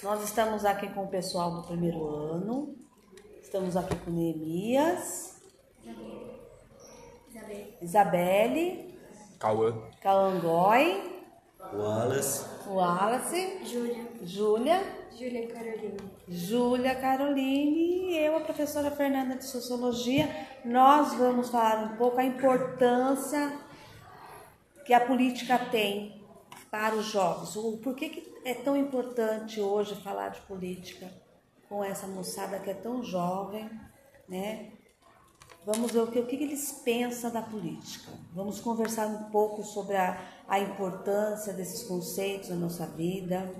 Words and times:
Nós 0.00 0.22
estamos 0.22 0.64
aqui 0.64 0.88
com 0.90 1.04
o 1.04 1.08
pessoal 1.08 1.50
do 1.50 1.62
primeiro 1.62 2.06
ano. 2.06 2.76
Estamos 3.42 3.76
aqui 3.76 3.96
com 3.96 4.12
Neemias, 4.12 5.40
Isabelle, 7.82 8.96
Cauã. 9.40 9.74
Calangói, 10.00 11.02
Wallace, 11.72 12.46
Wallace, 12.68 13.58
Júlia. 13.64 14.06
Júlia, 14.22 14.82
Júlia 15.16 15.48
Carolina. 15.48 15.96
Júlia 16.28 16.94
Caroline 16.94 18.12
e 18.12 18.18
eu, 18.18 18.36
a 18.36 18.40
professora 18.40 18.92
Fernanda 18.92 19.34
de 19.34 19.46
Sociologia. 19.46 20.28
Nós 20.64 21.14
vamos 21.14 21.48
falar 21.50 21.82
um 21.82 21.96
pouco 21.96 22.20
a 22.20 22.24
importância 22.24 23.52
que 24.84 24.94
a 24.94 25.00
política 25.00 25.58
tem 25.58 26.22
para 26.70 26.94
os 26.94 27.06
jovens. 27.06 27.56
O 27.56 27.78
porquê 27.78 28.08
que 28.08 28.37
é 28.48 28.54
tão 28.54 28.74
importante 28.76 29.60
hoje 29.60 29.94
falar 29.96 30.30
de 30.30 30.40
política 30.42 31.10
com 31.68 31.84
essa 31.84 32.06
moçada 32.06 32.58
que 32.58 32.70
é 32.70 32.74
tão 32.74 33.02
jovem, 33.02 33.70
né? 34.26 34.72
Vamos 35.66 35.92
ver 35.92 36.00
o 36.00 36.06
que, 36.06 36.18
o 36.18 36.26
que 36.26 36.36
eles 36.36 36.72
pensam 36.82 37.30
da 37.30 37.42
política. 37.42 38.10
Vamos 38.32 38.58
conversar 38.58 39.06
um 39.06 39.24
pouco 39.24 39.62
sobre 39.62 39.96
a, 39.96 40.18
a 40.48 40.58
importância 40.58 41.52
desses 41.52 41.82
conceitos 41.82 42.48
na 42.48 42.56
nossa 42.56 42.86
vida, 42.86 43.52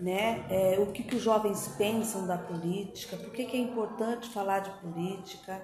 né? 0.00 0.46
É, 0.48 0.78
o 0.80 0.90
que, 0.90 1.02
que 1.02 1.16
os 1.16 1.22
jovens 1.22 1.68
pensam 1.76 2.26
da 2.26 2.38
política, 2.38 3.18
por 3.18 3.30
que, 3.30 3.44
que 3.44 3.58
é 3.58 3.60
importante 3.60 4.30
falar 4.30 4.60
de 4.60 4.70
política, 4.80 5.60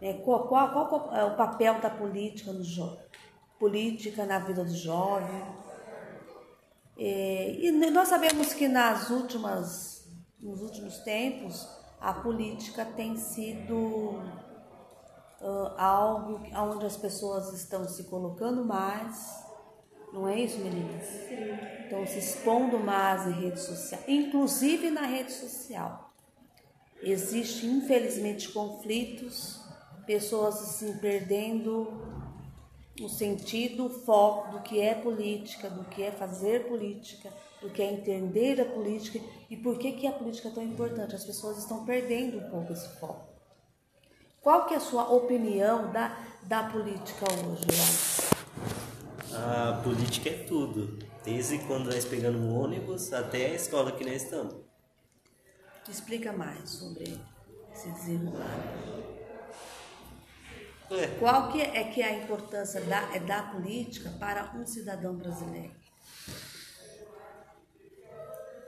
né? 0.00 0.12
qual, 0.24 0.46
qual, 0.46 0.88
qual 0.88 1.16
é 1.16 1.24
o 1.24 1.36
papel 1.36 1.80
da 1.80 1.90
política 1.90 2.52
no 2.52 2.62
política 3.58 4.24
na 4.26 4.38
vida 4.38 4.64
do 4.64 4.74
jovem. 4.74 5.65
É, 6.98 7.56
e 7.60 7.70
nós 7.90 8.08
sabemos 8.08 8.54
que 8.54 8.68
nas 8.68 9.10
últimas, 9.10 10.08
nos 10.40 10.62
últimos 10.62 10.98
tempos 10.98 11.68
a 12.00 12.12
política 12.12 12.84
tem 12.84 13.16
sido 13.16 13.76
uh, 15.40 15.72
algo 15.76 16.40
onde 16.54 16.86
as 16.86 16.96
pessoas 16.96 17.52
estão 17.52 17.86
se 17.86 18.04
colocando 18.04 18.64
mais, 18.64 19.44
não 20.12 20.26
é 20.26 20.40
isso, 20.40 20.58
meninas? 20.58 21.04
Sim. 21.04 21.84
Estão 21.84 22.06
se 22.06 22.18
expondo 22.18 22.78
mais 22.78 23.26
em 23.26 23.32
rede 23.32 23.60
social, 23.60 24.00
inclusive 24.08 24.90
na 24.90 25.02
rede 25.02 25.32
social. 25.32 26.10
Existem, 27.02 27.70
infelizmente, 27.70 28.50
conflitos, 28.50 29.60
pessoas 30.06 30.56
assim 30.56 30.96
perdendo 30.96 32.15
o 33.00 33.08
sentido, 33.08 33.86
o 33.86 33.90
foco 33.90 34.52
do 34.52 34.62
que 34.62 34.80
é 34.80 34.94
política, 34.94 35.68
do 35.68 35.84
que 35.84 36.02
é 36.02 36.10
fazer 36.10 36.66
política, 36.66 37.30
do 37.60 37.70
que 37.70 37.82
é 37.82 37.92
entender 37.92 38.60
a 38.60 38.64
política 38.64 39.20
e 39.50 39.56
por 39.56 39.78
que, 39.78 39.92
que 39.92 40.06
a 40.06 40.12
política 40.12 40.48
é 40.48 40.52
tão 40.52 40.62
importante. 40.62 41.14
As 41.14 41.24
pessoas 41.24 41.58
estão 41.58 41.84
perdendo 41.84 42.38
um 42.38 42.50
pouco 42.50 42.72
esse 42.72 42.88
foco. 42.98 43.26
Qual 44.40 44.66
que 44.66 44.74
é 44.74 44.76
a 44.76 44.80
sua 44.80 45.10
opinião 45.12 45.90
da, 45.92 46.16
da 46.42 46.64
política 46.64 47.26
hoje, 47.32 48.36
a 49.32 49.82
política 49.82 50.30
é 50.30 50.44
tudo. 50.44 50.98
Desde 51.24 51.58
quando 51.58 51.86
nós 51.86 52.04
pegamos 52.04 52.40
o 52.40 52.54
ônibus 52.54 53.12
até 53.12 53.46
a 53.46 53.54
escola 53.54 53.92
que 53.92 54.04
nós 54.04 54.22
estamos. 54.22 54.54
Explica 55.88 56.32
mais 56.32 56.70
sobre 56.70 57.20
esse 57.72 57.90
desenrolar. 57.90 59.15
É. 60.90 61.18
Qual 61.18 61.50
que 61.50 61.60
é 61.60 61.84
que 61.84 62.00
é 62.00 62.06
a 62.06 62.12
importância 62.12 62.80
da, 62.82 63.14
é 63.14 63.18
da 63.18 63.42
política 63.42 64.10
para 64.20 64.52
um 64.56 64.64
cidadão 64.64 65.16
brasileiro? 65.16 65.72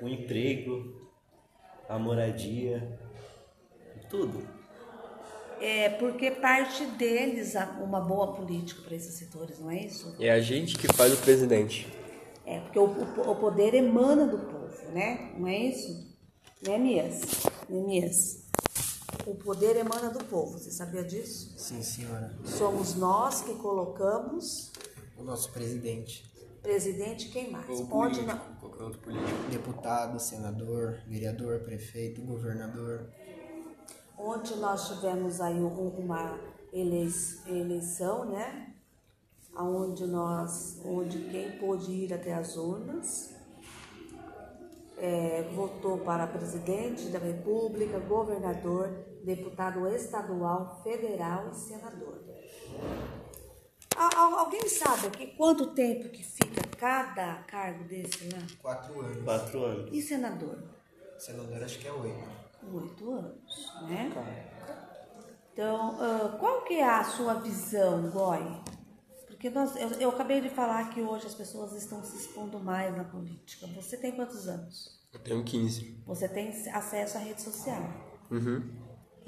O 0.00 0.08
emprego, 0.08 1.10
a 1.88 1.98
moradia, 1.98 2.98
tudo. 4.08 4.46
É 5.60 5.88
porque 5.88 6.30
parte 6.30 6.84
deles 6.84 7.56
há 7.56 7.66
uma 7.82 8.00
boa 8.00 8.32
política 8.34 8.80
para 8.82 8.94
esses 8.94 9.14
setores, 9.14 9.58
não 9.58 9.70
é 9.70 9.80
isso? 9.80 10.16
É 10.20 10.30
a 10.30 10.40
gente 10.40 10.78
que 10.78 10.86
faz 10.94 11.12
o 11.12 11.16
presidente. 11.16 11.88
É, 12.46 12.60
porque 12.60 12.78
o, 12.78 12.84
o, 12.84 13.30
o 13.30 13.36
poder 13.36 13.74
emana 13.74 14.26
do 14.26 14.38
povo, 14.38 14.90
né? 14.92 15.32
Não 15.36 15.48
é 15.48 15.58
isso? 15.58 16.16
Né, 16.62 16.78
Mias? 16.78 18.47
O 19.28 19.34
poder 19.34 19.76
emana 19.76 20.08
do 20.08 20.24
povo, 20.24 20.58
você 20.58 20.70
sabia 20.70 21.04
disso? 21.04 21.52
Sim, 21.58 21.82
senhora. 21.82 22.34
Somos 22.46 22.94
nós 22.94 23.42
que 23.42 23.54
colocamos 23.56 24.72
O 25.18 25.22
nosso 25.22 25.52
presidente. 25.52 26.24
presidente 26.62 27.28
quem 27.28 27.50
mais? 27.50 27.68
Ou 27.68 27.80
Onde 27.82 28.20
político, 28.20 28.26
não? 28.26 28.54
qualquer 28.56 28.82
outro 28.84 29.00
político. 29.00 29.50
Deputado, 29.50 30.18
senador, 30.18 31.00
vereador, 31.06 31.60
prefeito, 31.60 32.22
governador. 32.22 33.10
Onde 34.16 34.56
nós 34.56 34.88
tivemos 34.88 35.42
aí 35.42 35.60
um- 35.60 35.88
uma 35.98 36.38
elei- 36.72 37.12
eleição, 37.46 38.24
né? 38.24 38.72
Onde 39.54 40.06
nós, 40.06 40.80
onde 40.86 41.18
quem 41.28 41.58
pôde 41.58 41.90
ir 41.92 42.14
até 42.14 42.32
as 42.32 42.56
urnas 42.56 43.34
é, 45.00 45.42
votou 45.54 45.98
para 45.98 46.26
presidente 46.26 47.08
da 47.08 47.18
República, 47.18 47.98
governador, 48.00 48.88
deputado 49.24 49.86
estadual, 49.88 50.80
federal 50.82 51.48
e 51.50 51.54
senador. 51.54 52.18
Al- 53.96 54.10
al- 54.16 54.38
Alguém 54.40 54.68
sabe 54.68 55.08
aqui 55.08 55.26
quanto 55.36 55.68
tempo 55.74 56.08
que 56.08 56.22
fica 56.22 56.62
cada 56.76 57.34
cargo 57.44 57.84
desse 57.84 58.28
lá? 58.32 58.40
Quatro 58.62 59.00
anos. 59.00 59.24
Quatro 59.24 59.64
anos. 59.64 59.90
E 59.92 60.00
senador? 60.02 60.58
Senador 61.18 61.62
acho 61.62 61.78
que 61.78 61.88
é 61.88 61.92
oito. 61.92 62.28
Oito 62.72 63.12
anos, 63.12 63.72
né? 63.88 64.12
Então, 65.52 65.96
ah, 66.00 66.36
qual 66.38 66.62
que 66.62 66.74
é 66.74 66.84
a 66.88 67.02
sua 67.02 67.34
visão, 67.34 68.08
Goi? 68.10 68.60
Porque 69.38 69.50
nós, 69.50 69.76
eu, 69.76 69.88
eu 70.00 70.08
acabei 70.10 70.40
de 70.40 70.50
falar 70.50 70.90
que 70.90 71.00
hoje 71.00 71.28
as 71.28 71.34
pessoas 71.34 71.72
estão 71.72 72.02
se 72.02 72.16
expondo 72.16 72.58
mais 72.58 72.96
na 72.96 73.04
política. 73.04 73.68
Você 73.68 73.96
tem 73.96 74.10
quantos 74.10 74.48
anos? 74.48 74.98
Eu 75.12 75.20
tenho 75.20 75.44
15. 75.44 76.02
Você 76.04 76.28
tem 76.28 76.48
acesso 76.72 77.18
à 77.18 77.20
rede 77.20 77.40
social. 77.40 77.80
Uhum. 78.32 78.68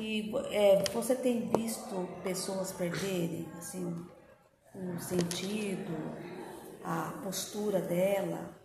E 0.01 0.33
é, 0.51 0.83
você 0.93 1.15
tem 1.15 1.49
visto 1.53 2.09
pessoas 2.25 2.73
perderem, 2.73 3.47
assim, 3.57 4.05
o 4.75 4.99
sentido, 4.99 5.93
a 6.83 7.13
postura 7.23 7.81
dela 7.81 8.59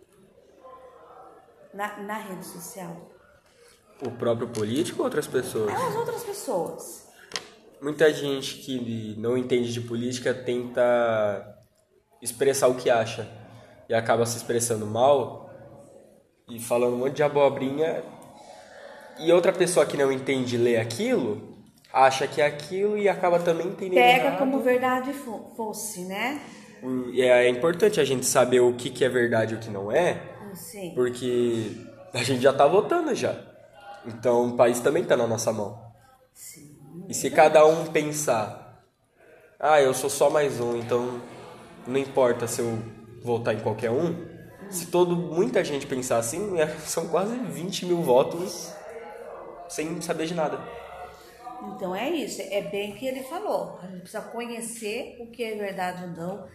na, 1.72 2.02
na 2.02 2.18
rede 2.18 2.44
social? 2.44 3.08
O 4.04 4.10
próprio 4.10 4.48
político 4.48 4.98
ou 4.98 5.04
outras 5.04 5.28
pessoas? 5.28 5.72
As 5.72 5.94
outras 5.94 6.24
pessoas. 6.24 7.05
Muita 7.80 8.12
gente 8.12 8.56
que 8.56 9.14
não 9.18 9.36
entende 9.36 9.72
de 9.72 9.80
política 9.80 10.32
tenta 10.32 11.56
expressar 12.22 12.68
o 12.68 12.74
que 12.74 12.88
acha 12.88 13.28
e 13.88 13.94
acaba 13.94 14.24
se 14.24 14.36
expressando 14.38 14.86
mal 14.86 15.50
e 16.48 16.58
falando 16.58 16.94
um 16.94 16.98
monte 16.98 17.16
de 17.16 17.22
abobrinha 17.22 18.02
e 19.18 19.30
outra 19.32 19.52
pessoa 19.52 19.84
que 19.86 19.96
não 19.96 20.10
entende 20.10 20.56
ler 20.56 20.78
aquilo 20.78 21.54
acha 21.92 22.26
que 22.26 22.40
é 22.40 22.46
aquilo 22.46 22.96
e 22.96 23.08
acaba 23.08 23.38
também 23.38 23.66
entendendo 23.68 23.94
Pega 23.94 24.26
errado. 24.26 24.38
como 24.38 24.60
verdade 24.60 25.12
fo- 25.12 25.52
fosse, 25.56 26.04
né? 26.04 26.40
E 27.12 27.22
é 27.22 27.48
importante 27.48 28.00
a 28.00 28.04
gente 28.04 28.26
saber 28.26 28.60
o 28.60 28.74
que, 28.74 28.90
que 28.90 29.04
é 29.04 29.08
verdade 29.08 29.54
e 29.54 29.56
o 29.56 29.60
que 29.60 29.70
não 29.70 29.90
é 29.90 30.20
Sim. 30.54 30.92
porque 30.94 31.72
a 32.14 32.22
gente 32.22 32.40
já 32.42 32.52
tá 32.52 32.66
votando 32.66 33.14
já 33.14 33.34
então 34.06 34.48
o 34.48 34.56
país 34.56 34.78
também 34.80 35.04
tá 35.04 35.16
na 35.16 35.26
nossa 35.26 35.52
mão 35.52 35.82
Sim. 36.32 36.65
E 37.08 37.14
se 37.14 37.30
cada 37.30 37.64
um 37.64 37.86
pensar, 37.86 38.84
ah, 39.58 39.80
eu 39.80 39.94
sou 39.94 40.10
só 40.10 40.28
mais 40.28 40.60
um, 40.60 40.76
então 40.76 41.20
não 41.86 41.98
importa 41.98 42.46
se 42.48 42.60
eu 42.60 42.78
votar 43.22 43.54
em 43.54 43.60
qualquer 43.60 43.90
um, 43.90 44.26
se 44.70 44.86
todo, 44.86 45.16
muita 45.16 45.62
gente 45.64 45.86
pensar 45.86 46.18
assim, 46.18 46.58
é- 46.58 46.66
são 46.80 47.08
quase 47.08 47.36
20 47.36 47.86
mil 47.86 48.02
votos 48.02 48.72
sem 49.68 50.00
saber 50.00 50.26
de 50.26 50.34
nada. 50.34 50.60
Então 51.74 51.94
é 51.94 52.10
isso, 52.10 52.42
é 52.42 52.60
bem 52.62 52.94
que 52.94 53.06
ele 53.06 53.22
falou. 53.22 53.78
A 53.82 53.86
gente 53.86 54.00
precisa 54.00 54.22
conhecer 54.22 55.16
o 55.20 55.30
que 55.30 55.42
é 55.42 55.56
verdade 55.56 56.04
ou 56.04 56.10
não. 56.10 56.48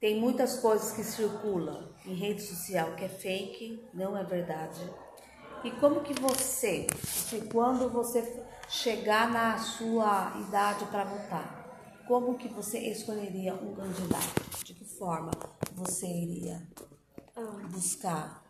Tem 0.00 0.18
muitas 0.18 0.58
coisas 0.58 0.92
que 0.92 1.02
circulam 1.02 1.88
em 2.06 2.14
rede 2.14 2.40
social 2.40 2.92
que 2.96 3.04
é 3.04 3.08
fake, 3.08 3.82
não 3.92 4.16
é 4.16 4.24
verdade. 4.24 4.80
E 5.64 5.72
como 5.72 6.00
que 6.02 6.14
você, 6.14 6.86
quando 7.52 7.90
você 7.90 8.22
chegar 8.68 9.30
na 9.30 9.58
sua 9.58 10.32
idade 10.46 10.84
para 10.86 11.04
votar, 11.04 12.04
como 12.06 12.36
que 12.36 12.48
você 12.48 12.78
escolheria 12.78 13.54
um 13.54 13.74
candidato? 13.74 14.64
De 14.64 14.74
que 14.74 14.84
forma 14.84 15.30
você 15.72 16.06
iria 16.06 16.62
buscar 17.70 18.42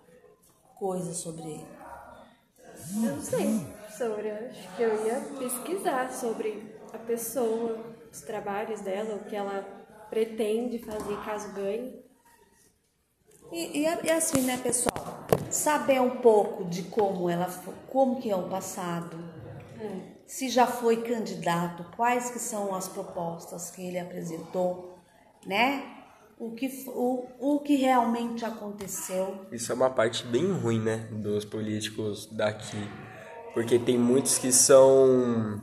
coisas 0.77 1.17
sobre 1.17 1.43
ele? 1.43 1.69
Eu 2.95 3.17
não 3.17 3.23
sei 3.23 3.67
sobre, 3.97 4.31
acho 4.31 4.77
que 4.77 4.83
eu 4.83 5.07
ia 5.07 5.21
pesquisar 5.39 6.13
sobre 6.13 6.77
a 6.93 6.99
pessoa, 6.99 7.79
os 8.13 8.21
trabalhos 8.21 8.81
dela, 8.81 9.17
o 9.17 9.25
que 9.25 9.35
ela 9.35 9.63
pretende 10.09 10.79
fazer 10.79 11.17
caso 11.25 11.53
ganhe. 11.53 12.03
E, 13.51 13.81
e, 13.81 14.05
e 14.05 14.11
assim, 14.11 14.43
né, 14.43 14.57
pessoal? 14.59 14.99
saber 15.51 16.01
um 16.01 16.19
pouco 16.19 16.65
de 16.65 16.83
como 16.85 17.29
ela 17.29 17.47
como 17.89 18.21
que 18.21 18.31
é 18.31 18.37
o 18.37 18.49
passado. 18.49 19.17
Se 20.27 20.49
já 20.49 20.67
foi 20.67 21.03
candidato, 21.03 21.85
quais 21.97 22.31
que 22.31 22.39
são 22.39 22.75
as 22.75 22.89
propostas 22.89 23.71
que 23.71 23.87
ele 23.87 23.99
apresentou, 23.99 24.99
né? 25.47 25.95
O 26.39 26.53
que, 26.53 26.69
o, 26.89 27.27
o 27.41 27.61
que 27.61 27.75
realmente 27.75 28.45
aconteceu. 28.45 29.47
Isso 29.51 29.73
é 29.73 29.75
uma 29.75 29.91
parte 29.91 30.25
bem 30.25 30.53
ruim, 30.53 30.79
né, 30.81 31.09
dos 31.11 31.45
políticos 31.45 32.27
daqui. 32.31 32.79
Porque 33.55 33.79
tem 33.79 33.99
muitos 33.99 34.39
que 34.39 34.53
são. 34.53 35.61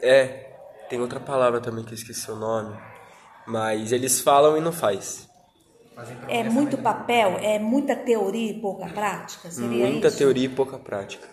É, 0.00 0.52
tem 0.88 1.00
outra 1.00 1.18
palavra 1.18 1.60
também 1.60 1.84
que 1.84 1.90
eu 1.90 1.96
esqueci 1.96 2.30
o 2.30 2.36
nome. 2.36 2.76
Mas 3.46 3.90
eles 3.90 4.20
falam 4.20 4.56
e 4.56 4.60
não 4.60 4.70
faz. 4.70 5.28
Fazem 5.94 6.16
É 6.28 6.44
muito 6.44 6.78
papel, 6.78 7.38
é 7.38 7.58
muita 7.58 7.96
teoria 7.96 8.52
e 8.52 8.60
pouca 8.60 8.86
prática? 8.86 9.50
Seria 9.50 9.86
Muita 9.86 10.08
isso? 10.08 10.18
teoria 10.18 10.44
e 10.46 10.48
pouca 10.48 10.78
prática. 10.78 11.26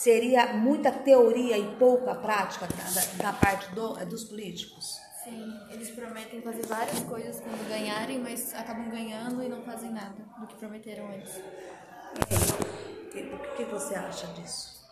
Seria 0.00 0.52
muita 0.52 0.92
teoria 0.92 1.56
e 1.56 1.74
pouca 1.76 2.14
prática 2.14 2.66
da, 2.66 2.84
da- 2.84 3.32
da 3.32 3.38
parte 3.38 3.74
do- 3.74 3.94
dos 4.04 4.24
políticos? 4.24 5.00
Sim, 5.24 5.58
eles 5.70 5.90
prometem 5.90 6.42
fazer 6.42 6.66
várias 6.66 7.00
coisas 7.00 7.40
quando 7.40 7.66
ganharem, 7.66 8.18
mas 8.20 8.54
acabam 8.54 8.90
ganhando 8.90 9.42
e 9.42 9.48
não 9.48 9.62
fazem 9.62 9.90
nada 9.90 10.14
do 10.38 10.46
que 10.46 10.54
prometeram 10.56 11.08
antes. 11.08 11.36
O 11.38 13.56
que 13.56 13.64
você 13.64 13.94
acha 13.94 14.26
disso? 14.34 14.84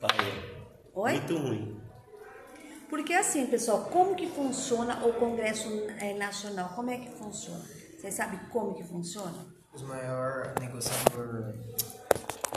Paia. 0.00 0.32
Oi? 0.94 1.12
Muito 1.14 1.36
ruim. 1.36 1.80
Porque 2.88 3.12
assim, 3.14 3.46
pessoal, 3.46 3.86
como 3.90 4.14
que 4.14 4.28
funciona 4.28 5.04
o 5.04 5.14
Congresso 5.14 5.68
eh, 5.98 6.14
Nacional? 6.14 6.68
Como 6.76 6.90
é 6.90 6.98
que 6.98 7.10
funciona? 7.10 7.64
Vocês 7.98 8.14
sabem 8.14 8.38
como 8.52 8.74
que 8.74 8.84
funciona? 8.84 9.44
Os 9.74 9.82
maior 9.82 10.54
negociador, 10.60 11.52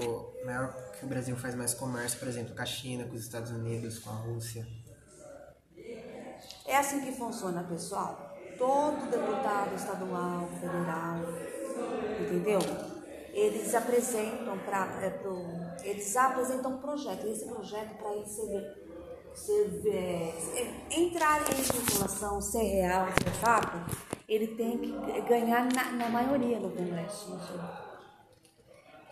o 0.05 0.45
maior 0.45 0.71
o 1.05 1.07
Brasil 1.07 1.35
faz 1.35 1.55
mais 1.55 1.73
comércio, 1.73 2.19
por 2.19 2.27
exemplo, 2.27 2.55
com 2.55 2.61
a 2.61 2.65
China, 2.65 3.05
com 3.05 3.15
os 3.15 3.21
Estados 3.21 3.51
Unidos, 3.51 3.99
com 3.99 4.09
a 4.09 4.13
Rússia. 4.13 4.67
É 6.65 6.77
assim 6.77 7.01
que 7.01 7.11
funciona, 7.11 7.63
pessoal. 7.63 8.35
Todo 8.57 9.09
deputado 9.09 9.75
estadual, 9.75 10.49
federal, 10.59 11.19
entendeu? 12.19 12.59
Eles 13.31 13.73
apresentam 13.75 14.57
para 14.59 14.87
eles 15.83 16.15
apresentam 16.17 16.73
um 16.73 16.77
projeto. 16.79 17.27
Esse 17.27 17.45
projeto 17.45 17.95
para 17.97 18.13
ele 18.15 18.25
ser, 18.25 18.83
ser 19.35 19.81
é, 19.87 20.99
entrar 20.99 21.41
em 21.41 21.63
circulação, 21.63 22.41
ser 22.41 22.63
real, 22.63 23.07
ser 23.23 23.31
fato, 23.39 23.95
ele 24.27 24.47
tem 24.55 24.79
que 24.79 25.21
ganhar 25.21 25.69
na, 25.71 25.91
na 25.91 26.09
maioria 26.09 26.59
no 26.59 26.71
Congresso 26.71 27.29
Nacional. 27.29 27.86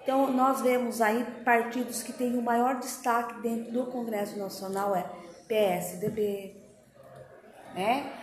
Então, 0.06 0.32
nós 0.32 0.62
vemos 0.62 1.02
aí 1.02 1.26
partidos 1.44 2.04
que 2.04 2.14
têm 2.14 2.38
o 2.38 2.42
maior 2.42 2.80
destaque 2.80 3.42
dentro 3.42 3.72
do 3.72 3.88
Congresso 3.88 4.38
Nacional 4.38 4.96
é 4.96 5.04
PSDB, 5.48 6.56
né? 7.74 8.14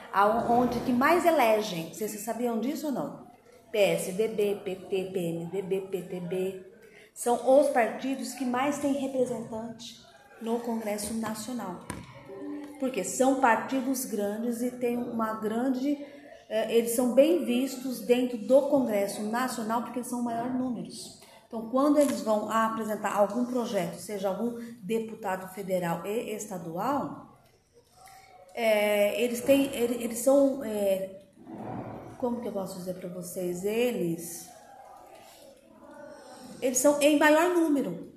Onde 0.48 0.78
que 0.78 0.92
mais 0.92 1.26
elegem. 1.26 1.92
Vocês 1.92 2.12
sabiam 2.20 2.60
disso 2.60 2.86
ou 2.86 2.92
não? 2.92 3.26
PSDB, 3.72 4.60
PT, 4.64 5.10
PMDB, 5.12 5.80
PTB. 5.90 6.64
São 7.12 7.58
os 7.58 7.68
partidos 7.70 8.32
que 8.32 8.44
mais 8.44 8.78
têm 8.78 8.92
representante 8.92 10.00
no 10.40 10.60
Congresso 10.60 11.12
Nacional. 11.14 11.80
Porque 12.78 13.02
são 13.02 13.40
partidos 13.40 14.04
grandes 14.04 14.62
e 14.62 14.70
têm 14.70 14.96
uma 14.96 15.34
grande. 15.34 15.98
eh, 16.48 16.76
Eles 16.76 16.92
são 16.92 17.12
bem 17.12 17.44
vistos 17.44 18.02
dentro 18.02 18.38
do 18.38 18.68
Congresso 18.68 19.24
Nacional 19.24 19.82
porque 19.82 20.04
são 20.04 20.22
maiores 20.22 20.54
números. 20.54 21.21
Então, 21.52 21.68
quando 21.68 21.98
eles 21.98 22.22
vão 22.22 22.50
apresentar 22.50 23.14
algum 23.14 23.44
projeto, 23.44 23.96
seja 23.98 24.30
algum 24.30 24.58
deputado 24.80 25.52
federal 25.52 26.00
e 26.06 26.34
estadual, 26.34 27.36
é, 28.54 29.20
eles 29.22 29.42
têm, 29.42 29.66
ele- 29.66 30.02
eles 30.02 30.20
são, 30.20 30.64
é, 30.64 31.10
como 32.16 32.40
que 32.40 32.48
eu 32.48 32.52
posso 32.52 32.78
dizer 32.78 32.94
para 32.94 33.10
vocês, 33.10 33.66
eles, 33.66 34.48
eles 36.62 36.78
são 36.78 36.98
em 37.02 37.18
maior 37.18 37.50
número, 37.54 38.10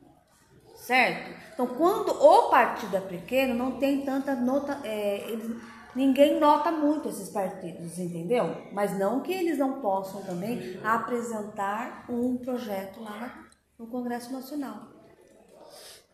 certo? 0.78 1.30
Então, 1.54 1.68
quando 1.68 2.12
o 2.12 2.50
partido 2.50 2.96
é 2.96 3.02
pequeno, 3.02 3.54
não 3.54 3.74
tem 3.80 4.06
tanta 4.06 4.34
nota, 4.34 4.80
é, 4.86 5.30
eles- 5.30 5.62
ninguém 5.96 6.40
nota 6.40 6.72
muito 6.72 7.10
esses 7.10 7.30
partidos, 7.30 7.98
entendeu? 7.98 8.56
Mas 8.72 8.98
não 8.98 9.22
que 9.22 9.32
eles 9.34 9.58
não 9.58 9.80
possam 9.82 10.22
também 10.24 10.80
apresentar 10.84 12.06
um 12.10 12.38
projeto 12.38 13.02
lá 13.02 13.48
no 13.80 13.88
Congresso 13.88 14.32
Nacional. 14.34 14.94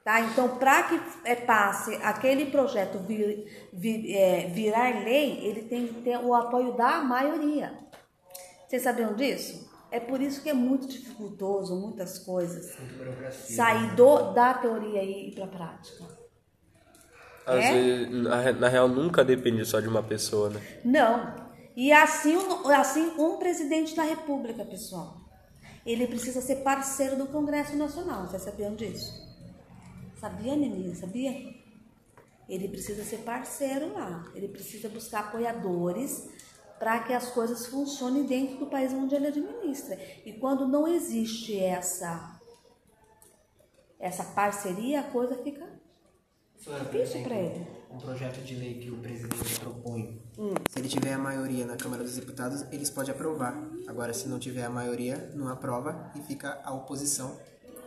Tá? 0.04 0.20
Então, 0.22 0.58
para 0.58 0.84
que 0.84 1.00
é, 1.26 1.36
passe 1.36 1.94
aquele 1.98 2.48
projeto 2.48 2.98
vir, 3.00 3.70
vir- 3.72 4.16
é, 4.16 4.48
virar 4.48 5.04
lei, 5.04 5.38
ele 5.46 5.64
tem 5.64 5.88
que 5.88 6.02
ter 6.02 6.18
o 6.18 6.34
apoio 6.34 6.74
da 6.74 7.04
maioria. 7.04 7.78
Vocês 8.68 8.82
sabiam 8.82 9.14
disso? 9.14 9.70
É 9.92 10.00
por 10.00 10.22
isso 10.22 10.42
que 10.42 10.50
é 10.50 10.54
muito 10.54 10.88
dificultoso 10.88 11.76
muitas 11.76 12.18
coisas 12.18 12.74
burocracia. 12.98 13.56
sair 13.56 13.94
do, 13.94 14.32
da 14.32 14.54
teoria 14.54 15.04
e 15.04 15.28
ir 15.30 15.36
para 15.36 15.44
a 15.44 15.48
prática. 15.48 16.21
Às 17.46 17.66
É? 17.66 17.74
vezes, 17.74 18.10
na, 18.24 18.52
na 18.54 18.68
real, 18.68 18.88
nunca 18.88 19.24
depende 19.24 19.66
só 19.66 19.80
de 19.80 19.88
uma 19.88 20.04
pessoa, 20.04 20.50
né? 20.50 20.62
Não. 20.86 21.36
E 21.76 21.92
assim, 21.92 22.36
um- 22.38 22.68
assim 22.70 23.14
um 23.18 23.38
presidente 23.38 23.96
da 23.96 24.04
República, 24.04 24.64
pessoal, 24.66 25.18
ele 25.86 26.06
precisa 26.08 26.42
ser 26.42 26.58
parceiro 26.58 27.16
do 27.16 27.26
Congresso 27.28 27.76
Nacional. 27.76 28.28
Vocês 28.28 28.44
sabiam 28.44 28.76
disso? 28.76 29.12
Sabia, 30.20 30.56
Neninha? 30.56 30.94
Sabia? 30.96 31.56
Ele 32.48 32.68
precisa 32.68 33.04
ser 33.04 33.20
parceiro 33.20 33.94
lá. 33.94 34.26
Ele 34.36 34.48
precisa 34.48 34.90
buscar 34.90 35.22
apoiadores 35.22 36.28
para 36.78 37.00
que 37.00 37.14
as 37.14 37.30
coisas 37.32 37.66
funcionem 37.68 38.24
dentro 38.24 38.58
do 38.58 38.66
país 38.68 38.92
onde 38.94 39.16
ele 39.16 39.28
administra. 39.28 39.98
E 40.26 40.34
quando 40.34 40.68
não 40.68 40.88
existe 40.88 41.58
essa 41.58 42.40
essa 44.00 44.24
parceria, 44.24 45.02
a 45.02 45.04
coisa 45.04 45.36
fica 45.44 45.66
Flora, 46.64 46.86
por 46.86 46.96
exemplo, 47.00 47.34
ele. 47.34 47.68
um 47.92 47.98
projeto 47.98 48.42
de 48.44 48.56
lei 48.56 48.76
que 48.80 48.90
o 48.92 48.98
presidente 48.98 49.60
propõe, 49.60 50.22
Hum. 50.38 50.54
se 50.70 50.80
ele 50.80 50.88
tiver 50.88 51.14
a 51.14 51.18
maioria 51.18 51.66
na 51.66 51.76
Câmara 51.76 52.04
dos 52.04 52.16
Deputados, 52.16 52.64
eles 52.72 52.90
podem 52.90 53.12
aprovar. 53.14 53.54
Agora, 53.88 54.14
se 54.14 54.28
não 54.30 54.40
tiver 54.40 54.64
a 54.64 54.70
maioria, 54.70 55.32
não 55.36 55.48
aprova 55.48 56.12
e 56.16 56.22
fica 56.22 56.62
a 56.64 56.74
oposição. 56.74 57.38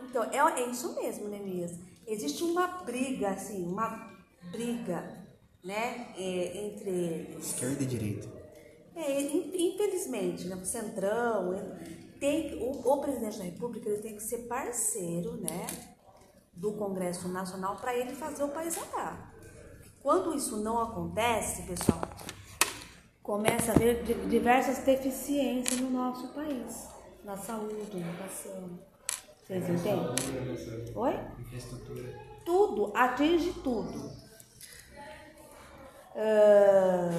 Então, 0.09 0.23
é, 0.25 0.37
é 0.61 0.69
isso 0.69 0.93
mesmo, 0.95 1.27
Neemias. 1.27 1.71
Existe 2.07 2.43
uma 2.43 2.67
briga, 2.83 3.29
assim, 3.29 3.63
uma 3.65 4.13
briga, 4.51 5.25
né, 5.63 6.13
é, 6.17 6.67
entre 6.67 6.89
eles. 6.89 7.45
Esquerda 7.47 7.81
e 7.83 7.85
direita. 7.85 8.27
É, 8.95 9.21
in- 9.21 9.51
infelizmente, 9.73 10.47
né, 10.47 10.55
o 10.55 10.65
Centrão, 10.65 11.53
tem, 12.19 12.61
o, 12.61 12.71
o 12.87 13.01
presidente 13.01 13.37
da 13.39 13.43
República 13.45 13.89
ele 13.89 14.01
tem 14.01 14.15
que 14.15 14.23
ser 14.23 14.39
parceiro, 14.47 15.33
né, 15.37 15.65
do 16.55 16.73
Congresso 16.73 17.27
Nacional 17.27 17.75
para 17.75 17.95
ele 17.95 18.13
fazer 18.15 18.43
o 18.43 18.49
país 18.49 18.77
andar. 18.77 19.33
Quando 20.01 20.35
isso 20.35 20.57
não 20.57 20.81
acontece, 20.81 21.63
pessoal, 21.63 22.01
começa 23.23 23.71
a 23.71 23.75
haver 23.75 24.03
di- 24.03 24.13
diversas 24.29 24.79
deficiências 24.79 25.79
no 25.79 25.89
nosso 25.89 26.27
país, 26.29 26.87
na 27.23 27.35
saúde, 27.35 27.75
na 27.93 28.07
educação. 28.07 28.79
Vocês 29.45 29.69
entendem? 29.69 30.93
Oi? 30.95 31.13
Infraestrutura. 31.39 32.19
Tudo, 32.45 32.91
atinge 32.95 33.51
tudo. 33.63 34.11
Ah, 36.15 37.09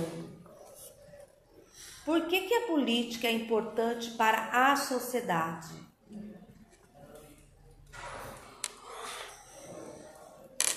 por 2.04 2.26
que, 2.28 2.42
que 2.42 2.54
a 2.54 2.66
política 2.68 3.26
é 3.26 3.32
importante 3.32 4.12
para 4.12 4.70
a 4.70 4.76
sociedade? 4.76 5.85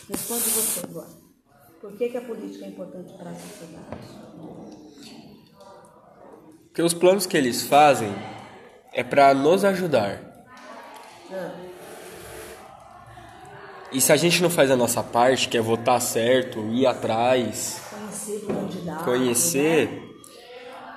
Responde 0.10 0.50
você 0.50 0.80
agora. 0.86 1.08
Por 1.80 1.92
que, 1.94 2.10
que 2.10 2.18
a 2.18 2.22
política 2.22 2.66
é 2.66 2.70
importante 2.70 3.13
para 3.13 3.30
a 3.30 3.36
sociedade? 3.36 3.86
Porque 6.66 6.82
os 6.82 6.94
planos 6.94 7.25
que 7.25 7.38
eles 7.38 7.62
fazem 7.63 8.13
é 8.92 9.04
para 9.04 9.34
nos 9.34 9.63
ajudar. 9.63 10.20
E 13.92 14.01
se 14.01 14.12
a 14.12 14.18
gente 14.18 14.42
não 14.42 14.50
faz 14.50 14.72
a 14.72 14.75
nossa 14.75 15.04
parte, 15.04 15.48
que 15.48 15.58
é 15.58 15.62
votar 15.62 16.01
certo, 16.01 16.60
ir 16.74 16.86
atrás, 16.86 17.82
Conhecer 17.89 18.44
o 18.44 18.48
candidato. 18.48 19.04
conhecer, 19.04 19.89
né? 19.89 20.10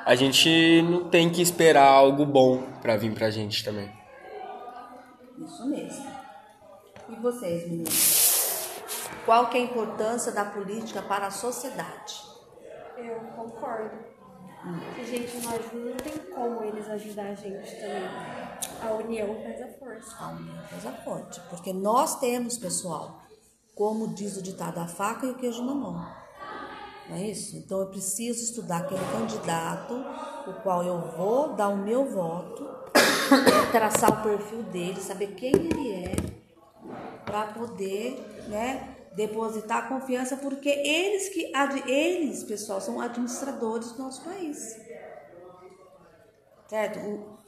a 0.07 0.15
gente 0.15 0.83
não 0.83 1.09
tem 1.09 1.31
que 1.31 1.41
esperar 1.43 1.87
algo 1.87 2.25
bom 2.25 2.63
para 2.81 2.97
vir 2.97 3.13
pra 3.13 3.31
gente 3.31 3.63
também. 3.65 3.91
Isso 5.39 5.67
mesmo. 5.69 6.07
E 7.09 7.15
vocês, 7.17 7.69
meninos? 7.69 8.22
Qual 9.25 9.49
que 9.49 9.57
é 9.57 9.61
a 9.61 9.65
importância 9.65 10.33
da 10.33 10.45
política 10.45 11.01
para 11.01 11.29
a 11.29 11.31
sociedade? 11.31 12.21
Eu 12.97 13.21
concordo. 13.37 14.13
Se 14.95 15.01
a 15.01 15.05
gente 15.05 15.37
não 15.39 15.55
ajuda, 15.55 15.91
não 15.91 15.97
tem 15.97 16.19
como 16.33 16.65
eles 16.65 16.89
ajudar 16.89 17.27
a 17.27 17.35
gente 17.35 17.71
também. 17.77 18.09
A 18.81 18.93
união 18.95 19.35
faz 19.43 19.63
a 19.63 19.69
força. 19.79 20.17
Ah, 20.21 20.29
uma 20.29 20.63
coisa 20.63 20.93
forte. 21.05 21.41
Porque 21.51 21.73
nós 21.73 22.19
temos, 22.21 22.59
pessoal, 22.59 23.23
como 23.75 24.15
diz 24.15 24.37
o 24.37 24.43
ditado, 24.43 24.79
a 24.79 24.87
faca 24.87 25.27
e 25.27 25.31
o 25.31 25.35
queijo 25.35 25.65
na 25.65 25.75
mão. 25.75 25.95
Não 27.09 27.17
é 27.17 27.23
isso? 27.29 27.57
Então 27.57 27.81
eu 27.81 27.89
preciso 27.89 28.43
estudar 28.43 28.79
aquele 28.79 29.05
candidato, 29.13 29.95
o 30.49 30.55
qual 30.63 30.85
eu 30.85 31.01
vou 31.17 31.55
dar 31.55 31.69
o 31.69 31.77
meu 31.77 32.11
voto, 32.11 32.69
traçar 33.73 34.21
o 34.21 34.23
perfil 34.23 34.63
dele, 34.65 35.01
saber 35.01 35.35
quem 35.35 35.53
ele 35.53 35.93
é, 35.93 36.17
para 37.25 37.49
poder, 37.49 38.45
né, 38.49 38.92
depositar 39.15 39.89
confiança, 39.89 40.37
porque 40.37 40.69
eles 40.69 41.29
que 41.29 41.53
eles, 41.87 42.43
pessoal, 42.45 42.81
são 42.81 43.01
administradores 43.01 43.93
do 43.93 44.03
nosso 44.03 44.23
país. 44.25 44.81
Certo? 46.69 46.99
O, 46.99 47.39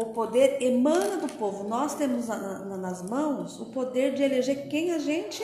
o 0.00 0.06
poder 0.14 0.62
emana 0.62 1.18
do 1.18 1.30
povo. 1.34 1.68
Nós 1.68 1.94
temos 1.94 2.28
na- 2.28 2.36
na- 2.60 2.76
nas 2.78 3.02
mãos 3.02 3.60
o 3.60 3.66
poder 3.66 4.14
de 4.14 4.22
eleger 4.22 4.68
quem 4.68 4.92
a 4.92 4.98
gente 4.98 5.42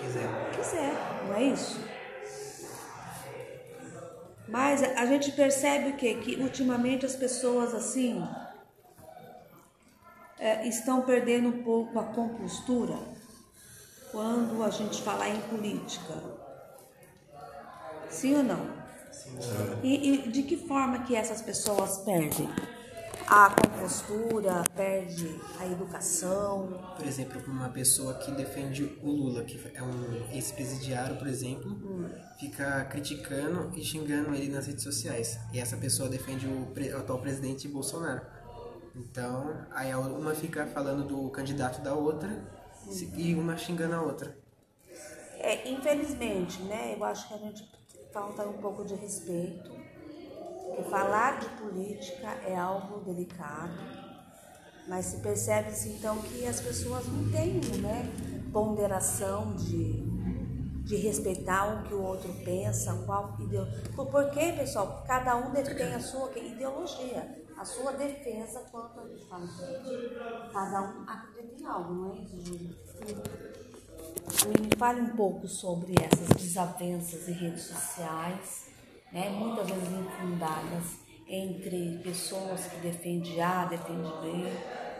Quiser. 0.00 0.50
quiser, 0.56 0.92
não 1.26 1.34
é 1.36 1.42
isso? 1.42 1.78
Mas 4.48 4.82
a 4.82 5.04
gente 5.04 5.32
percebe 5.32 5.90
o 5.90 5.96
quê? 5.96 6.14
Que 6.14 6.36
ultimamente 6.40 7.04
as 7.04 7.14
pessoas 7.14 7.74
assim 7.74 8.26
é, 10.38 10.66
estão 10.66 11.02
perdendo 11.02 11.48
um 11.48 11.62
pouco 11.62 11.98
a 11.98 12.04
compostura 12.04 12.96
quando 14.10 14.62
a 14.62 14.70
gente 14.70 15.02
falar 15.02 15.28
em 15.28 15.40
política. 15.42 16.14
Sim 18.10 18.36
ou 18.36 18.42
não? 18.42 18.78
E, 19.82 20.10
e 20.10 20.28
de 20.30 20.42
que 20.42 20.56
forma 20.56 21.00
que 21.04 21.14
essas 21.14 21.42
pessoas 21.42 21.98
perdem? 21.98 22.48
A 23.26 23.50
compostura, 23.50 24.62
perde 24.74 25.38
a 25.60 25.66
educação, 25.66 26.80
Por 26.96 27.06
exemplo, 27.06 27.42
uma 27.46 27.68
pessoa 27.68 28.14
que 28.14 28.30
defende 28.30 28.98
o 29.02 29.10
Lula, 29.10 29.44
que 29.44 29.60
é 29.74 29.82
um 29.82 30.26
ex-presidiário, 30.32 31.16
por 31.16 31.26
exemplo, 31.26 32.08
fica 32.40 32.86
criticando 32.86 33.70
e 33.76 33.84
xingando 33.84 34.34
ele 34.34 34.48
nas 34.48 34.66
redes 34.66 34.82
sociais. 34.82 35.38
E 35.52 35.60
essa 35.60 35.76
pessoa 35.76 36.08
defende 36.08 36.46
o, 36.46 36.72
o 36.72 36.96
atual 36.96 37.18
presidente 37.18 37.68
Bolsonaro. 37.68 38.22
Então, 38.96 39.66
aí 39.72 39.94
uma 39.94 40.34
fica 40.34 40.66
falando 40.66 41.06
do 41.06 41.28
candidato 41.28 41.82
da 41.82 41.92
outra 41.94 42.57
e 43.16 43.34
uma 43.34 43.56
xingando 43.56 43.94
a 43.94 44.02
outra. 44.02 44.36
É, 45.38 45.68
infelizmente, 45.70 46.60
né? 46.62 46.94
Eu 46.96 47.04
acho 47.04 47.28
que 47.28 47.34
a 47.34 47.38
gente 47.38 47.70
falta 48.12 48.42
um 48.42 48.54
pouco 48.54 48.84
de 48.84 48.94
respeito. 48.94 49.70
Porque 50.78 50.82
falar 50.90 51.40
de 51.40 51.48
política 51.60 52.28
é 52.46 52.56
algo 52.56 53.00
delicado, 53.00 53.72
mas 54.86 55.06
se 55.06 55.16
percebe-se 55.18 55.88
então 55.90 56.18
que 56.22 56.46
as 56.46 56.60
pessoas 56.60 57.06
não 57.06 57.30
têm 57.30 57.60
né, 57.80 58.10
ponderação 58.52 59.54
de, 59.54 60.02
de 60.84 60.96
respeitar 60.96 61.80
o 61.80 61.88
que 61.88 61.94
o 61.94 62.02
outro 62.02 62.32
pensa, 62.44 62.92
qual 63.06 63.36
ideologia. 63.40 63.82
Por 63.94 64.30
quê, 64.30 64.52
pessoal? 64.52 65.04
Cada 65.06 65.36
um 65.36 65.52
tem 65.52 65.94
a 65.94 66.00
sua 66.00 66.30
ideologia, 66.38 67.44
a 67.58 67.64
sua 67.64 67.92
defesa 67.92 68.60
quanto 68.70 69.00
a 69.00 69.04
Cada 70.52 70.82
um 70.82 71.02
acredita 71.08 71.62
em 71.62 71.66
algo, 71.66 71.92
não 71.92 72.12
é 72.12 72.18
isso? 72.18 72.36
Me 74.46 74.76
fale 74.76 75.00
um 75.00 75.16
pouco 75.16 75.48
sobre 75.48 75.94
essas 76.00 76.28
desavenças 76.28 77.28
em 77.28 77.32
redes 77.32 77.64
sociais, 77.64 78.70
né, 79.12 79.30
muitas 79.30 79.68
vezes 79.68 79.88
infundadas 79.88 80.98
entre 81.26 81.98
pessoas 81.98 82.66
que 82.66 82.76
defendem 82.76 83.42
A, 83.42 83.64
defendem 83.64 84.10
B. 84.20 84.44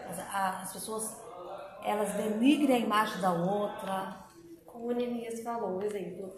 As, 0.09 0.19
as 0.63 0.73
pessoas 0.73 1.17
elas 1.83 2.13
denigrem 2.13 2.75
a 2.75 2.79
imagem 2.79 3.21
da 3.21 3.31
outra. 3.31 4.25
Como 4.65 4.87
o 4.87 4.91
Nemias 4.91 5.41
falou, 5.41 5.77
um 5.77 5.81
exemplo. 5.81 6.35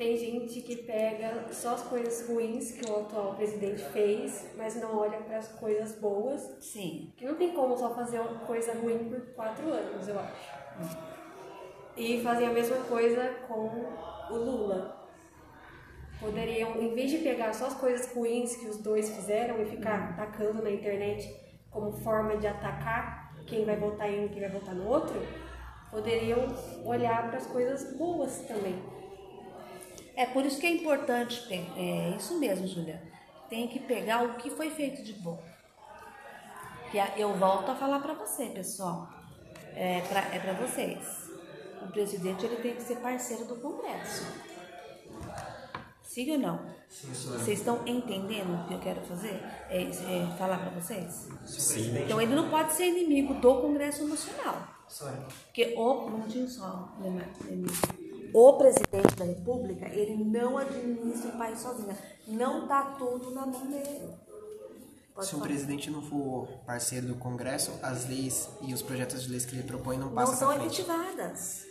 Tem 0.00 0.16
gente 0.16 0.62
que 0.62 0.76
pega 0.76 1.46
só 1.52 1.74
as 1.74 1.82
coisas 1.82 2.26
ruins 2.26 2.72
que 2.72 2.90
o 2.90 3.00
atual 3.00 3.34
presidente 3.34 3.84
fez, 3.92 4.48
mas 4.56 4.74
não 4.76 4.96
olha 4.96 5.18
para 5.18 5.36
as 5.36 5.48
coisas 5.48 5.94
boas. 5.96 6.40
Sim, 6.58 7.12
Que 7.18 7.26
não 7.26 7.34
tem 7.34 7.52
como 7.52 7.76
só 7.76 7.94
fazer 7.94 8.18
uma 8.18 8.38
coisa 8.46 8.72
ruim 8.72 9.10
por 9.10 9.20
quatro 9.34 9.68
anos, 9.68 10.08
eu 10.08 10.18
acho. 10.18 10.96
E 11.98 12.22
fazem 12.22 12.48
a 12.48 12.50
mesma 12.50 12.78
coisa 12.84 13.28
com 13.46 13.68
o 14.30 14.36
Lula. 14.38 15.06
Poderiam, 16.18 16.80
em 16.80 16.94
vez 16.94 17.10
de 17.10 17.18
pegar 17.18 17.52
só 17.52 17.66
as 17.66 17.74
coisas 17.74 18.10
ruins 18.14 18.56
que 18.56 18.68
os 18.68 18.78
dois 18.78 19.14
fizeram 19.14 19.60
e 19.60 19.66
ficar 19.66 20.12
atacando 20.12 20.62
na 20.62 20.70
internet 20.70 21.30
como 21.70 21.92
forma 21.92 22.38
de 22.38 22.46
atacar 22.46 23.36
quem 23.46 23.66
vai 23.66 23.76
votar 23.76 24.10
em 24.10 24.20
um 24.20 24.24
e 24.24 24.28
quem 24.30 24.40
vai 24.40 24.48
votar 24.48 24.74
no 24.74 24.88
outro, 24.88 25.20
poderiam 25.90 26.46
olhar 26.86 27.28
para 27.28 27.36
as 27.36 27.46
coisas 27.46 27.94
boas 27.98 28.38
também. 28.48 28.99
É 30.20 30.26
por 30.26 30.44
isso 30.44 30.60
que 30.60 30.66
é 30.66 30.70
importante, 30.70 31.42
é 31.50 32.14
isso 32.14 32.38
mesmo, 32.38 32.66
Júlia. 32.66 33.02
Tem 33.48 33.66
que 33.66 33.78
pegar 33.80 34.22
o 34.22 34.34
que 34.34 34.50
foi 34.50 34.68
feito 34.68 35.02
de 35.02 35.14
bom. 35.14 35.42
Que 36.90 36.98
eu 37.16 37.32
volto 37.38 37.70
a 37.70 37.74
falar 37.74 38.00
para 38.00 38.12
você, 38.12 38.44
pessoal. 38.46 39.08
É 39.74 40.02
para 40.02 40.20
é 40.36 40.38
pra 40.38 40.52
vocês. 40.52 41.30
O 41.80 41.86
presidente 41.90 42.44
ele 42.44 42.56
tem 42.56 42.74
que 42.74 42.82
ser 42.82 42.96
parceiro 42.96 43.46
do 43.46 43.56
Congresso. 43.56 44.26
Sim 46.02 46.32
ou 46.32 46.38
não? 46.38 46.60
Vocês 46.90 47.60
estão 47.60 47.80
entendendo 47.86 48.62
o 48.62 48.68
que 48.68 48.74
eu 48.74 48.80
quero 48.80 49.00
fazer? 49.00 49.40
É, 49.70 49.84
é 49.84 50.36
falar 50.36 50.58
para 50.58 50.78
vocês? 50.78 51.28
Sim. 51.46 51.96
Então 51.98 52.20
ele 52.20 52.34
não 52.34 52.50
pode 52.50 52.74
ser 52.74 52.88
inimigo 52.88 53.32
do 53.34 53.60
Congresso 53.62 54.06
Nacional. 54.06 54.68
Sônia. 54.86 55.24
Porque 55.46 55.72
o, 55.78 56.06
um 56.06 56.10
minutinho 56.10 56.46
só, 56.46 56.92
Lemar- 57.00 57.30
Lemir. 57.48 57.70
O 58.34 58.52
presidente 58.54 59.14
da 59.16 59.24
República, 59.24 59.86
ele 59.88 60.22
não 60.24 60.58
administra 60.58 61.30
o 61.30 61.38
país 61.38 61.58
sozinho. 61.60 61.96
Não 62.28 62.66
tá 62.68 62.94
tudo 62.98 63.30
na 63.32 63.46
mão 63.46 63.66
dele. 63.66 64.10
Pode 65.14 65.26
Se 65.26 65.34
um 65.34 65.38
falar. 65.38 65.50
presidente 65.50 65.90
não 65.90 66.02
for 66.02 66.46
parceiro 66.64 67.06
do 67.08 67.14
Congresso, 67.16 67.72
as 67.82 68.08
leis 68.08 68.48
e 68.62 68.72
os 68.72 68.80
projetos 68.82 69.22
de 69.24 69.30
leis 69.30 69.44
que 69.44 69.54
ele 69.56 69.64
propõe 69.64 69.96
não 69.98 70.06
não 70.06 70.14
passam 70.14 70.36
são 70.36 70.48
pra 70.48 70.58
frente. 70.60 70.80
efetivadas. 70.80 71.66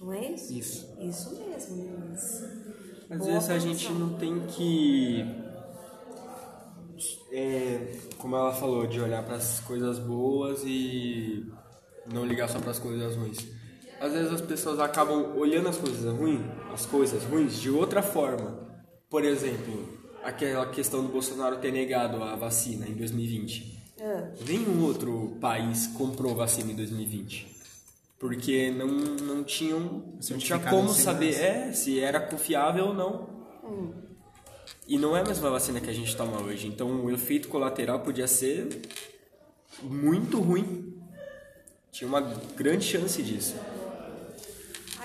Não 0.00 0.12
é 0.12 0.32
isso? 0.32 0.52
Isso. 0.52 0.96
Isso 1.00 1.34
mesmo, 1.36 1.76
Boa 3.08 3.32
vezes 3.32 3.50
a 3.50 3.58
gente 3.58 3.90
não 3.92 4.18
tem 4.18 4.46
que. 4.46 5.24
é, 7.32 7.96
como 8.18 8.36
ela 8.36 8.52
falou, 8.52 8.86
de 8.86 9.00
olhar 9.00 9.24
para 9.24 9.36
as 9.36 9.60
coisas 9.60 9.98
boas 9.98 10.62
e 10.64 11.46
não 12.12 12.24
ligar 12.24 12.48
só 12.48 12.58
para 12.60 12.70
as 12.70 12.78
coisas 12.78 13.16
ruins. 13.16 13.38
Às 14.00 14.12
vezes 14.12 14.32
as 14.32 14.40
pessoas 14.40 14.78
acabam 14.78 15.36
olhando 15.36 15.68
as 15.68 15.76
coisas 15.76 16.12
ruins, 16.12 16.40
as 16.72 16.86
coisas 16.86 17.22
ruins 17.24 17.58
de 17.60 17.70
outra 17.70 18.02
forma. 18.02 18.66
Por 19.10 19.24
exemplo, 19.24 19.88
aquela 20.22 20.66
questão 20.66 21.02
do 21.02 21.08
Bolsonaro 21.08 21.56
ter 21.58 21.72
negado 21.72 22.22
a 22.22 22.36
vacina 22.36 22.86
em 22.86 22.94
2020. 22.94 23.78
Ah, 24.00 24.28
Nenhum 24.46 24.84
outro 24.84 25.36
país 25.40 25.88
comprou 25.88 26.34
vacina 26.34 26.70
em 26.70 26.76
2020. 26.76 27.58
Porque 28.18 28.70
não, 28.70 28.86
não 28.86 29.44
tinham. 29.44 29.80
Não 30.30 30.38
tinha 30.38 30.58
como 30.58 30.90
saber 30.90 31.34
é, 31.34 31.72
se 31.72 31.98
era 32.00 32.20
confiável 32.20 32.86
ou 32.86 32.94
não. 32.94 33.38
E 34.86 34.98
não 34.98 35.16
é 35.16 35.20
a 35.20 35.24
mesma 35.24 35.50
vacina 35.50 35.80
que 35.80 35.90
a 35.90 35.92
gente 35.92 36.16
toma 36.16 36.40
hoje. 36.40 36.66
Então 36.66 37.04
o 37.04 37.10
efeito 37.10 37.48
colateral 37.48 38.00
podia 38.00 38.26
ser 38.26 38.82
muito 39.82 40.40
ruim. 40.40 40.94
Tinha 41.90 42.08
uma 42.08 42.20
grande 42.20 42.84
chance 42.84 43.22
disso. 43.22 43.54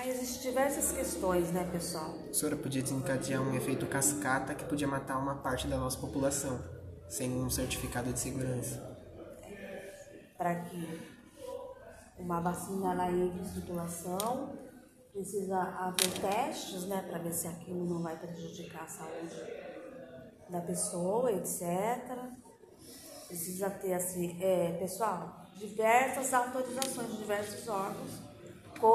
Existem 0.06 0.50
diversas 0.50 0.92
questões, 0.92 1.50
né, 1.50 1.66
pessoal? 1.72 2.14
A 2.28 2.34
senhora 2.34 2.56
podia 2.56 2.82
desencadear 2.82 3.40
um 3.40 3.54
efeito 3.54 3.86
cascata 3.86 4.54
que 4.54 4.62
podia 4.64 4.86
matar 4.86 5.16
uma 5.16 5.36
parte 5.36 5.66
da 5.66 5.78
nossa 5.78 5.98
população, 5.98 6.62
sem 7.08 7.32
um 7.32 7.48
certificado 7.48 8.12
de 8.12 8.20
segurança. 8.20 8.82
Para 10.36 10.56
que 10.56 11.00
uma 12.18 12.38
vacina 12.40 12.92
ela 12.92 13.10
entre 13.10 13.40
em 13.40 13.48
circulação, 13.48 14.52
precisa 15.10 15.58
haver 15.58 16.12
testes, 16.20 16.84
né, 16.84 17.02
para 17.08 17.18
ver 17.20 17.32
se 17.32 17.48
aquilo 17.48 17.86
não 17.86 18.02
vai 18.02 18.18
prejudicar 18.18 18.82
a 18.82 18.88
saúde 18.88 19.42
da 20.50 20.60
pessoa, 20.60 21.32
etc. 21.32 21.62
Precisa 23.26 23.70
ter 23.70 23.94
assim, 23.94 24.36
é, 24.42 24.76
pessoal, 24.78 25.46
diversas 25.56 26.34
autorizações 26.34 27.10
de 27.10 27.16
diversos 27.16 27.66
órgãos 27.68 28.23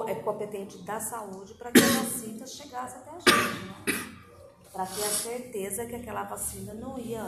é, 0.08 0.16
competentes 0.16 0.84
da 0.84 1.00
saúde 1.00 1.54
para 1.56 1.72
que 1.72 1.80
a 1.84 1.88
vacina 1.88 2.46
chegasse 2.46 2.98
até 2.98 3.10
a 3.12 3.14
gente, 3.20 3.66
né? 3.66 4.10
Para 4.72 4.86
ter 4.86 5.04
a 5.04 5.10
certeza 5.10 5.86
que 5.86 5.96
aquela 5.96 6.24
vacina 6.24 6.74
não 6.74 6.98
ia 7.00 7.24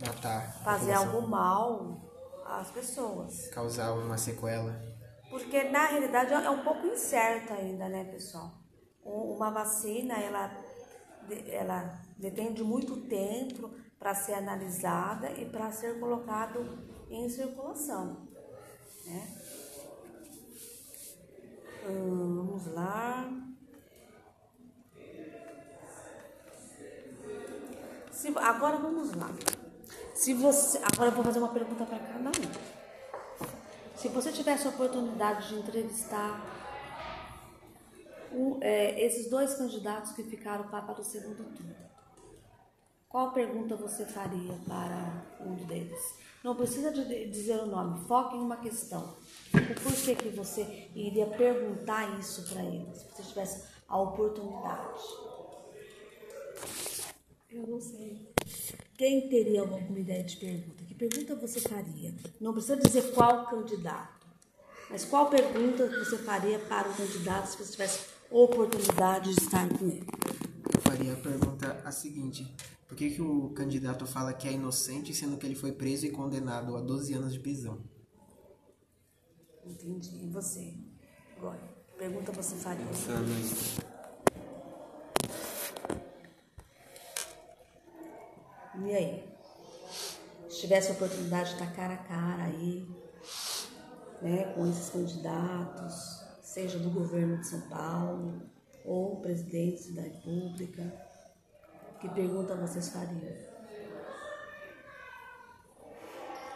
Matar. 0.00 0.48
a 0.48 0.64
fazer 0.64 0.92
população, 0.92 1.14
algo 1.16 1.28
mal 1.28 2.00
às 2.46 2.70
pessoas. 2.70 3.48
Causar 3.48 3.92
uma 3.92 4.18
sequela. 4.18 4.80
Porque 5.30 5.64
na 5.64 5.86
realidade 5.86 6.32
é 6.32 6.50
um 6.50 6.62
pouco 6.62 6.86
incerto 6.86 7.52
ainda, 7.52 7.88
né, 7.88 8.04
pessoal? 8.04 8.52
Um- 9.04 9.34
Uma 9.36 9.50
vacina, 9.50 10.14
ela 10.20 10.62
ela 11.48 12.02
depende 12.18 12.54
de 12.56 12.62
muito 12.64 12.98
tempo 13.08 13.70
para 13.98 14.14
ser 14.14 14.34
analisada 14.34 15.30
e 15.32 15.46
para 15.48 15.72
ser 15.72 15.98
colocado 15.98 16.78
em 17.08 17.26
circulação. 17.30 18.28
Né? 19.06 19.26
Hum, 21.86 22.36
vamos 22.36 22.66
lá. 22.72 23.30
Se, 28.10 28.28
agora 28.38 28.78
vamos 28.78 29.12
lá. 29.14 29.30
Se 30.14 30.32
você, 30.32 30.78
agora 30.78 31.10
eu 31.10 31.14
vou 31.14 31.24
fazer 31.24 31.40
uma 31.40 31.52
pergunta 31.52 31.84
para 31.84 31.98
cada 31.98 32.30
um. 32.30 32.74
Se 33.96 34.08
você 34.08 34.32
tivesse 34.32 34.66
a 34.66 34.70
oportunidade 34.70 35.48
de 35.48 35.56
entrevistar 35.56 36.40
um, 38.32 38.58
é, 38.62 39.04
esses 39.04 39.28
dois 39.28 39.54
candidatos 39.54 40.12
que 40.12 40.22
ficaram 40.22 40.68
para, 40.68 41.00
o 41.00 41.04
segundo 41.04 41.44
turno, 41.54 41.74
qual 43.08 43.32
pergunta 43.32 43.76
você 43.76 44.06
faria 44.06 44.54
para 44.66 45.22
um 45.40 45.54
deles? 45.66 46.18
Não 46.42 46.54
precisa 46.54 46.90
de 46.90 47.26
dizer 47.28 47.58
o 47.60 47.66
nome, 47.66 48.06
foque 48.06 48.36
em 48.36 48.40
uma 48.40 48.56
questão. 48.56 49.16
O 49.54 49.80
porquê 49.82 50.16
que 50.16 50.30
você 50.30 50.88
iria 50.94 51.26
perguntar 51.26 52.18
isso 52.18 52.42
para 52.52 52.64
eles, 52.64 52.98
se 52.98 53.06
você 53.08 53.22
tivesse 53.22 53.64
a 53.88 54.00
oportunidade? 54.00 55.00
Eu 57.50 57.66
não 57.68 57.80
sei. 57.80 58.28
Quem 58.98 59.28
teria 59.28 59.60
alguma 59.60 59.98
ideia 59.98 60.24
de 60.24 60.36
pergunta? 60.36 60.84
Que 60.84 60.94
pergunta 60.94 61.36
você 61.36 61.60
faria? 61.60 62.12
Não 62.40 62.52
precisa 62.52 62.76
dizer 62.76 63.12
qual 63.12 63.46
candidato, 63.46 64.26
mas 64.90 65.04
qual 65.04 65.30
pergunta 65.30 65.86
você 65.86 66.18
faria 66.18 66.58
para 66.58 66.88
o 66.88 66.94
candidato 66.94 67.46
se 67.46 67.58
você 67.58 67.72
tivesse 67.72 68.06
oportunidade 68.30 69.32
de 69.32 69.40
estar 69.40 69.68
com 69.68 69.86
ele? 69.86 70.06
Eu 70.74 70.80
faria 70.80 71.12
a 71.12 71.16
pergunta 71.16 71.80
a 71.84 71.92
seguinte: 71.92 72.52
por 72.88 72.96
que, 72.96 73.10
que 73.10 73.22
o 73.22 73.50
candidato 73.50 74.04
fala 74.04 74.32
que 74.32 74.48
é 74.48 74.52
inocente, 74.52 75.14
sendo 75.14 75.36
que 75.36 75.46
ele 75.46 75.54
foi 75.54 75.72
preso 75.72 76.06
e 76.06 76.10
condenado 76.10 76.76
a 76.76 76.80
12 76.80 77.14
anos 77.14 77.32
de 77.32 77.38
prisão? 77.38 77.93
Entendi. 79.84 80.24
E 80.24 80.30
você? 80.30 80.74
Agora, 81.36 81.60
pergunta 81.98 82.32
você 82.32 82.56
faria? 82.56 82.86
E 88.82 88.94
aí? 88.94 89.28
Se 90.48 90.60
tivesse 90.60 90.90
a 90.90 90.94
oportunidade 90.94 91.50
de 91.50 91.62
estar 91.62 91.74
cara 91.74 91.94
a 91.94 91.98
cara 91.98 92.44
aí, 92.44 92.88
né, 94.22 94.54
com 94.54 94.66
esses 94.66 94.88
candidatos, 94.88 96.24
seja 96.42 96.78
do 96.78 96.90
governo 96.90 97.36
de 97.38 97.46
São 97.46 97.60
Paulo 97.68 98.40
ou 98.86 99.20
presidente 99.20 99.92
da 99.92 100.02
República, 100.02 100.82
que 102.00 102.08
pergunta 102.08 102.56
vocês 102.56 102.88
fariam? 102.88 103.36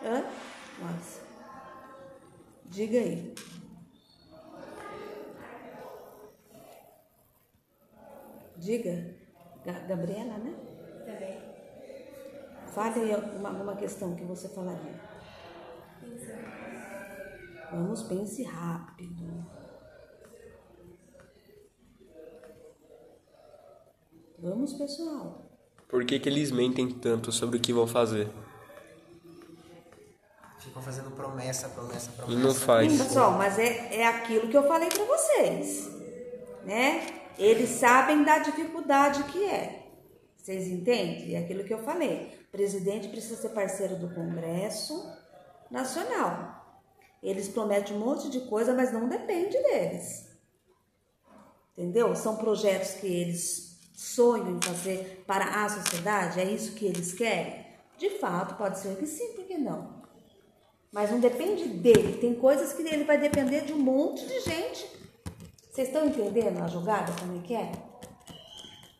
Hã? 0.02 0.24
Nossa. 0.80 1.27
Diga 2.70 2.98
aí. 2.98 3.34
Diga. 8.56 9.14
Ga- 9.64 9.80
Gabriela, 9.86 10.38
né? 10.38 10.54
Também. 11.04 11.38
Fale 12.72 13.00
aí 13.00 13.14
uma, 13.36 13.50
uma 13.50 13.76
questão 13.76 14.14
que 14.14 14.24
você 14.24 14.48
falaria. 14.48 15.00
Vamos, 17.70 18.02
pense 18.04 18.42
rápido. 18.44 19.44
Vamos, 24.38 24.72
pessoal. 24.74 25.50
Por 25.88 26.04
que, 26.04 26.18
que 26.20 26.28
eles 26.28 26.50
mentem 26.50 26.88
tanto 26.90 27.32
sobre 27.32 27.56
o 27.56 27.60
que 27.60 27.72
vão 27.72 27.86
fazer? 27.86 28.28
Ficam 30.78 30.82
fazendo 30.82 31.10
promessa, 31.10 31.68
promessa, 31.68 32.10
E 32.10 32.14
promessa. 32.14 32.40
não 32.40 32.54
faz. 32.54 32.92
Sim, 32.92 32.98
pessoal, 32.98 33.32
mas 33.32 33.58
é, 33.58 33.96
é 34.00 34.06
aquilo 34.06 34.48
que 34.48 34.56
eu 34.56 34.66
falei 34.66 34.88
para 34.88 35.04
vocês, 35.04 35.88
né? 36.64 37.06
Eles 37.36 37.70
sabem 37.70 38.22
da 38.24 38.38
dificuldade 38.38 39.22
que 39.24 39.44
é. 39.44 39.86
Vocês 40.36 40.68
entendem? 40.68 41.34
É 41.34 41.38
aquilo 41.38 41.64
que 41.64 41.74
eu 41.74 41.82
falei. 41.82 42.38
O 42.48 42.50
presidente 42.52 43.08
precisa 43.08 43.36
ser 43.36 43.50
parceiro 43.50 43.96
do 43.96 44.14
Congresso 44.14 45.04
Nacional. 45.70 46.82
Eles 47.22 47.48
prometem 47.48 47.96
um 47.96 48.00
monte 48.00 48.30
de 48.30 48.40
coisa, 48.42 48.72
mas 48.72 48.92
não 48.92 49.08
depende 49.08 49.60
deles. 49.60 50.28
Entendeu? 51.76 52.14
São 52.14 52.36
projetos 52.36 52.92
que 52.94 53.06
eles 53.06 53.78
sonham 53.94 54.56
em 54.56 54.60
fazer 54.62 55.24
para 55.26 55.64
a 55.64 55.68
sociedade, 55.68 56.40
é 56.40 56.44
isso 56.44 56.72
que 56.72 56.86
eles 56.86 57.12
querem? 57.12 57.66
De 57.98 58.10
fato, 58.18 58.54
pode 58.54 58.78
ser 58.78 58.96
que 58.96 59.06
sim, 59.06 59.32
por 59.34 59.44
que 59.44 59.58
não? 59.58 59.97
Mas 60.92 61.10
não 61.10 61.20
depende 61.20 61.68
dele. 61.68 62.18
Tem 62.18 62.34
coisas 62.34 62.72
que 62.72 62.82
ele 62.82 63.04
vai 63.04 63.18
depender 63.18 63.62
de 63.62 63.72
um 63.72 63.78
monte 63.78 64.26
de 64.26 64.40
gente. 64.40 64.86
Vocês 65.70 65.88
estão 65.88 66.06
entendendo 66.06 66.62
a 66.62 66.66
jogada 66.66 67.12
como 67.20 67.38
é 67.38 67.42
que 67.42 67.54
é? 67.54 67.72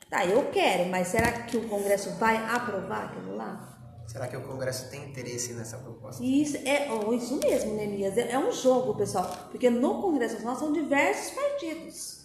Tá, 0.09 0.25
eu 0.25 0.51
quero, 0.51 0.89
mas 0.89 1.09
será 1.09 1.31
que 1.33 1.57
o 1.57 1.69
Congresso 1.69 2.11
vai 2.13 2.37
aprovar 2.37 3.07
aquilo 3.07 3.37
lá? 3.37 3.79
Será 4.07 4.27
que 4.27 4.37
o 4.37 4.43
Congresso 4.43 4.91
tem 4.91 5.05
interesse 5.05 5.53
nessa 5.53 5.77
proposta? 5.77 6.25
Isso 6.25 6.57
é 6.67 6.89
oh, 6.91 7.13
isso 7.13 7.37
mesmo, 7.37 7.75
Nemias. 7.75 8.17
É, 8.17 8.33
é 8.33 8.39
um 8.39 8.51
jogo, 8.51 8.95
pessoal. 8.95 9.31
Porque 9.51 9.69
no 9.69 10.01
Congresso 10.01 10.35
Nacional 10.35 10.57
são 10.57 10.73
diversos 10.73 11.33
partidos. 11.33 12.19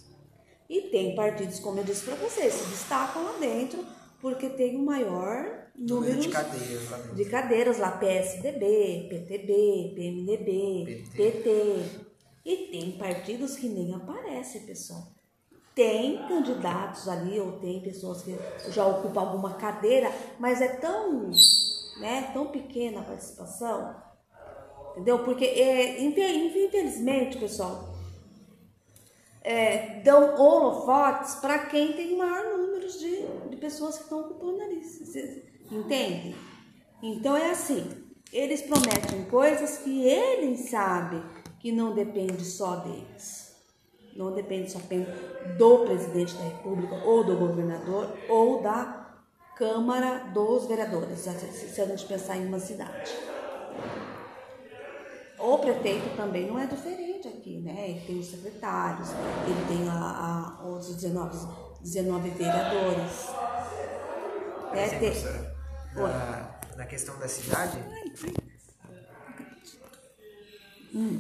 E 0.70 0.84
tem 0.84 1.14
partidos, 1.14 1.60
como 1.60 1.80
eu 1.80 1.84
disse 1.84 2.06
para 2.06 2.16
vocês, 2.16 2.54
se 2.54 2.70
destacam 2.70 3.24
lá 3.24 3.34
dentro 3.38 3.86
porque 4.22 4.50
tem 4.50 4.78
o 4.78 4.86
maior 4.86 5.63
número 5.76 6.20
de 6.20 6.30
cadeiras 6.30 6.90
lá 6.90 6.98
dentro. 6.98 7.16
de 7.16 7.26
cadeiras 7.26 7.78
lá, 7.80 7.92
PSDB, 7.92 9.08
PTB, 9.10 9.94
PMDB, 9.96 11.06
PT. 11.16 11.84
E 12.46 12.58
tem 12.72 12.92
partidos 12.98 13.56
que 13.56 13.70
nem 13.70 13.94
aparecem, 13.94 14.62
pessoal. 14.66 15.08
Tem 15.74 16.28
candidatos 16.28 17.08
ali, 17.08 17.40
ou 17.40 17.54
tem 17.54 17.82
pessoas 17.82 18.22
que 18.22 18.38
já 18.70 18.86
ocupam 18.86 19.22
alguma 19.22 19.54
cadeira, 19.56 20.12
mas 20.38 20.62
é 20.62 20.68
tão, 20.68 21.32
né, 22.00 22.30
tão 22.34 22.48
pequena 22.48 23.00
a 23.00 23.04
participação, 23.04 23.96
entendeu? 24.92 25.24
Porque, 25.24 25.46
é, 25.46 26.04
infe- 26.04 26.66
infelizmente, 26.68 27.40
pessoal, 27.40 27.92
é, 29.42 30.02
dão 30.02 30.36
holofotes 30.40 31.36
para 31.36 31.66
quem 31.66 31.94
tem 31.94 32.18
maior 32.18 32.58
número 32.58 32.88
de, 32.88 33.26
de 33.50 33.56
pessoas 33.58 33.98
que 33.98 34.04
estão 34.04 34.22
ocupando 34.22 34.62
ali. 34.62 34.82
Entende? 35.72 36.36
Então 37.02 37.36
é 37.36 37.52
assim, 37.52 37.90
eles 38.32 38.62
prometem 38.62 39.26
coisas 39.26 39.78
que 39.80 40.06
eles 40.08 40.70
sabem 40.70 41.24
que 41.60 41.72
não 41.72 41.94
depende 41.94 42.44
só 42.44 42.78
deles. 42.78 43.54
Não 44.16 44.32
depende 44.32 44.72
só 44.72 44.80
do 45.58 45.80
presidente 45.86 46.36
da 46.36 46.44
República, 46.44 46.96
ou 47.04 47.24
do 47.24 47.36
governador, 47.36 48.14
ou 48.30 48.62
da 48.62 49.24
Câmara 49.58 50.32
dos 50.34 50.66
Vereadores, 50.68 51.20
se 51.20 51.82
a 51.82 51.86
gente 51.86 52.06
pensar 52.06 52.38
em 52.38 52.46
uma 52.48 52.60
cidade. 52.60 53.12
O 55.40 55.58
prefeito 55.58 56.16
também 56.16 56.48
não 56.48 56.60
é 56.60 56.66
diferente 56.68 57.28
aqui, 57.28 57.60
né? 57.62 57.90
Ele 57.90 58.02
tem 58.02 58.20
os 58.20 58.28
secretários, 58.28 59.10
ele 59.46 59.66
tem 59.68 59.90
a, 59.90 60.60
a- 60.62 60.68
os 60.68 60.96
19, 60.96 61.38
19 61.82 62.30
vereadores. 62.30 63.30
Sim, 64.90 65.00
Tem-. 65.00 65.53
Na, 65.96 66.60
na 66.76 66.86
questão 66.86 67.18
da 67.20 67.28
cidade, 67.28 67.78
Hum, 70.96 71.18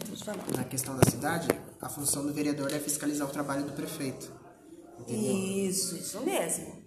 na 0.56 0.64
questão 0.66 0.96
da 0.96 1.10
cidade, 1.10 1.48
a 1.82 1.90
função 1.90 2.24
do 2.24 2.32
vereador 2.32 2.72
é 2.72 2.78
fiscalizar 2.78 3.28
o 3.28 3.32
trabalho 3.32 3.64
do 3.64 3.72
prefeito. 3.74 4.32
Entendeu? 5.00 5.32
Isso, 5.32 5.96
isso 5.96 6.22
mesmo. 6.22 6.84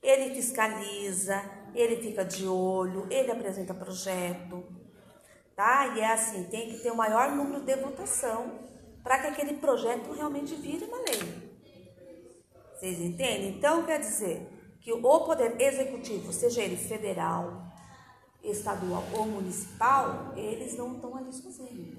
Ele 0.00 0.32
fiscaliza, 0.36 1.42
ele 1.74 1.96
fica 1.96 2.24
de 2.24 2.46
olho, 2.46 3.08
ele 3.10 3.32
apresenta 3.32 3.74
projeto, 3.74 4.64
tá? 5.56 5.96
E 5.96 6.00
é 6.00 6.12
assim, 6.12 6.44
tem 6.44 6.70
que 6.70 6.78
ter 6.78 6.92
o 6.92 6.96
maior 6.96 7.32
número 7.32 7.60
de 7.64 7.74
votação 7.74 8.60
para 9.02 9.18
que 9.18 9.26
aquele 9.26 9.54
projeto 9.54 10.12
realmente 10.12 10.54
vire 10.54 10.84
uma 10.84 10.98
lei. 10.98 11.50
Vocês 12.76 13.00
entendem? 13.00 13.56
Então, 13.56 13.84
quer 13.84 13.98
dizer 13.98 14.48
que 14.80 14.92
o 14.92 15.00
poder 15.00 15.60
executivo, 15.60 16.32
seja 16.32 16.62
ele 16.62 16.76
federal, 16.76 17.68
estadual 18.42 19.04
ou 19.12 19.26
municipal, 19.26 20.32
eles 20.36 20.76
não 20.76 20.94
estão 20.94 21.16
ali 21.16 21.32
sozinhos. 21.32 21.98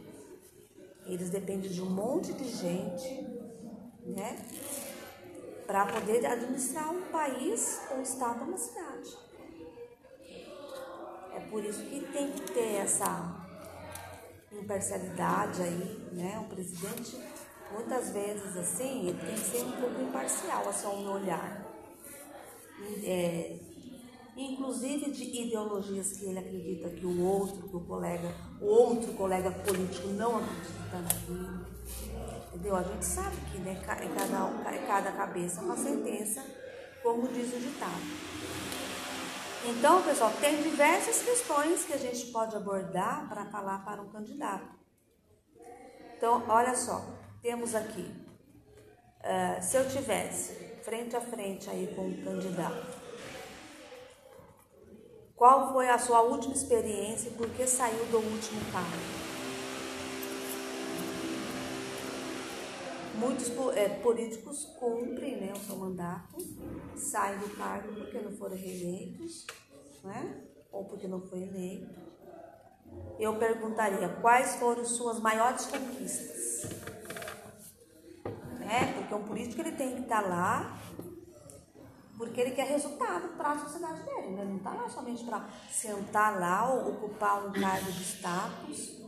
Eles 1.06 1.30
dependem 1.30 1.70
de 1.70 1.82
um 1.82 1.90
monte 1.90 2.34
de 2.34 2.46
gente, 2.50 3.28
né? 4.06 4.38
Para 5.66 5.86
poder 5.86 6.26
administrar 6.26 6.92
um 6.92 7.04
país, 7.12 7.82
um 7.96 8.02
estado, 8.02 8.44
uma 8.44 8.58
cidade. 8.58 9.18
É 11.36 11.40
por 11.50 11.64
isso 11.64 11.84
que 11.84 12.02
tem 12.12 12.32
que 12.32 12.52
ter 12.52 12.76
essa 12.76 13.48
imparcialidade 14.52 15.62
aí, 15.62 16.10
né? 16.12 16.40
O 16.40 16.50
presidente, 16.54 17.20
muitas 17.72 18.10
vezes 18.10 18.58
assim, 18.58 19.08
ele 19.08 19.20
tem 19.20 19.36
que 19.36 19.40
ser 19.40 19.64
um 19.64 19.72
pouco 19.74 20.02
imparcial, 20.02 20.68
a 20.68 20.74
seu 20.74 20.90
olhar. 20.90 21.59
É, 23.04 23.60
inclusive 24.36 25.12
de 25.12 25.24
ideologias 25.42 26.14
que 26.14 26.26
ele 26.26 26.40
acredita 26.40 26.90
que 26.90 27.06
o 27.06 27.24
outro, 27.26 27.68
que 27.68 27.76
o 27.76 27.82
colega, 27.82 28.34
o 28.62 28.66
outro 28.66 29.14
colega 29.14 29.52
político 29.52 30.08
não 30.10 30.38
acredita 30.38 31.00
naquilo. 31.02 31.66
Entendeu? 32.48 32.76
A 32.76 32.84
gente 32.84 33.06
sabe 33.06 33.38
que 33.52 33.58
né, 33.60 33.74
em 33.74 33.86
cada, 33.86 34.64
ca- 34.64 34.76
em 34.76 34.88
cada 34.88 35.12
cabeça 35.12 35.62
é 35.62 35.64
uma 35.64 35.78
sentença, 35.78 36.44
como 37.04 37.28
diz 37.28 37.54
o 37.54 37.60
ditado. 37.60 38.02
Então, 39.66 40.02
pessoal, 40.04 40.32
tem 40.40 40.62
diversas 40.64 41.22
questões 41.22 41.84
que 41.84 41.94
a 41.94 41.98
gente 41.98 42.28
pode 42.28 42.56
abordar 42.56 43.28
para 43.28 43.46
falar 43.46 43.84
para 43.86 44.02
um 44.02 44.10
candidato. 44.10 44.80
Então, 46.18 46.44
olha 46.48 46.76
só, 46.76 47.06
temos 47.42 47.76
aqui, 47.76 48.10
ah, 49.22 49.62
se 49.62 49.78
eu 49.78 49.88
tivesse 49.90 50.54
frente 50.90 51.16
a 51.16 51.22
frente 51.22 51.70
aí 51.70 51.86
com 51.96 52.02
um 52.02 52.24
candidato, 52.24 52.98
qual 55.36 55.72
foi 55.72 55.88
a 55.88 56.00
sua 56.00 56.22
última 56.22 56.56
experiência 56.56 57.30
e 57.30 57.34
por 57.34 57.48
que 57.52 57.68
saiu 57.68 58.04
do 58.08 58.18
último 58.18 58.60
cargo? 58.72 58.98
Muitos 63.20 63.52
eh, 63.78 63.90
políticos 64.02 64.66
cumprem 64.80 65.40
né, 65.40 65.54
o 65.54 65.60
seu 65.60 65.76
mandato, 65.76 66.38
saem 66.96 67.38
do 67.38 67.56
cargo 67.56 67.94
porque 67.94 68.18
não 68.18 68.32
foram 68.32 68.56
reeleitos, 68.56 69.46
né? 70.04 70.42
ou 70.72 70.86
porque 70.86 71.08
não 71.08 71.22
foi 71.22 71.44
eleito. 71.44 71.88
Eu 73.20 73.38
perguntaria 73.38 74.10
quais 74.22 74.56
foram 74.56 74.84
suas 74.84 75.20
maiores 75.20 75.68
conquistas. 75.68 76.68
Né? 78.58 78.94
Porque 78.98 79.14
um 79.14 79.24
político 79.24 79.62
ele 79.62 79.74
tem 79.74 79.96
que 79.96 80.02
estar 80.02 80.22
lá 80.22 80.79
porque 82.20 82.42
ele 82.42 82.52
quer 82.52 82.68
resultado 82.68 83.30
para 83.38 83.54
a 83.54 83.60
sociedade 83.60 84.04
dele. 84.04 84.32
Né? 84.32 84.42
Ele 84.42 84.50
não 84.50 84.58
está 84.58 84.74
lá 84.74 84.90
somente 84.90 85.24
para 85.24 85.48
sentar 85.72 86.38
lá 86.38 86.70
ocupar 86.70 87.48
um 87.48 87.54
cargo 87.54 87.90
de 87.90 88.04
status 88.04 89.00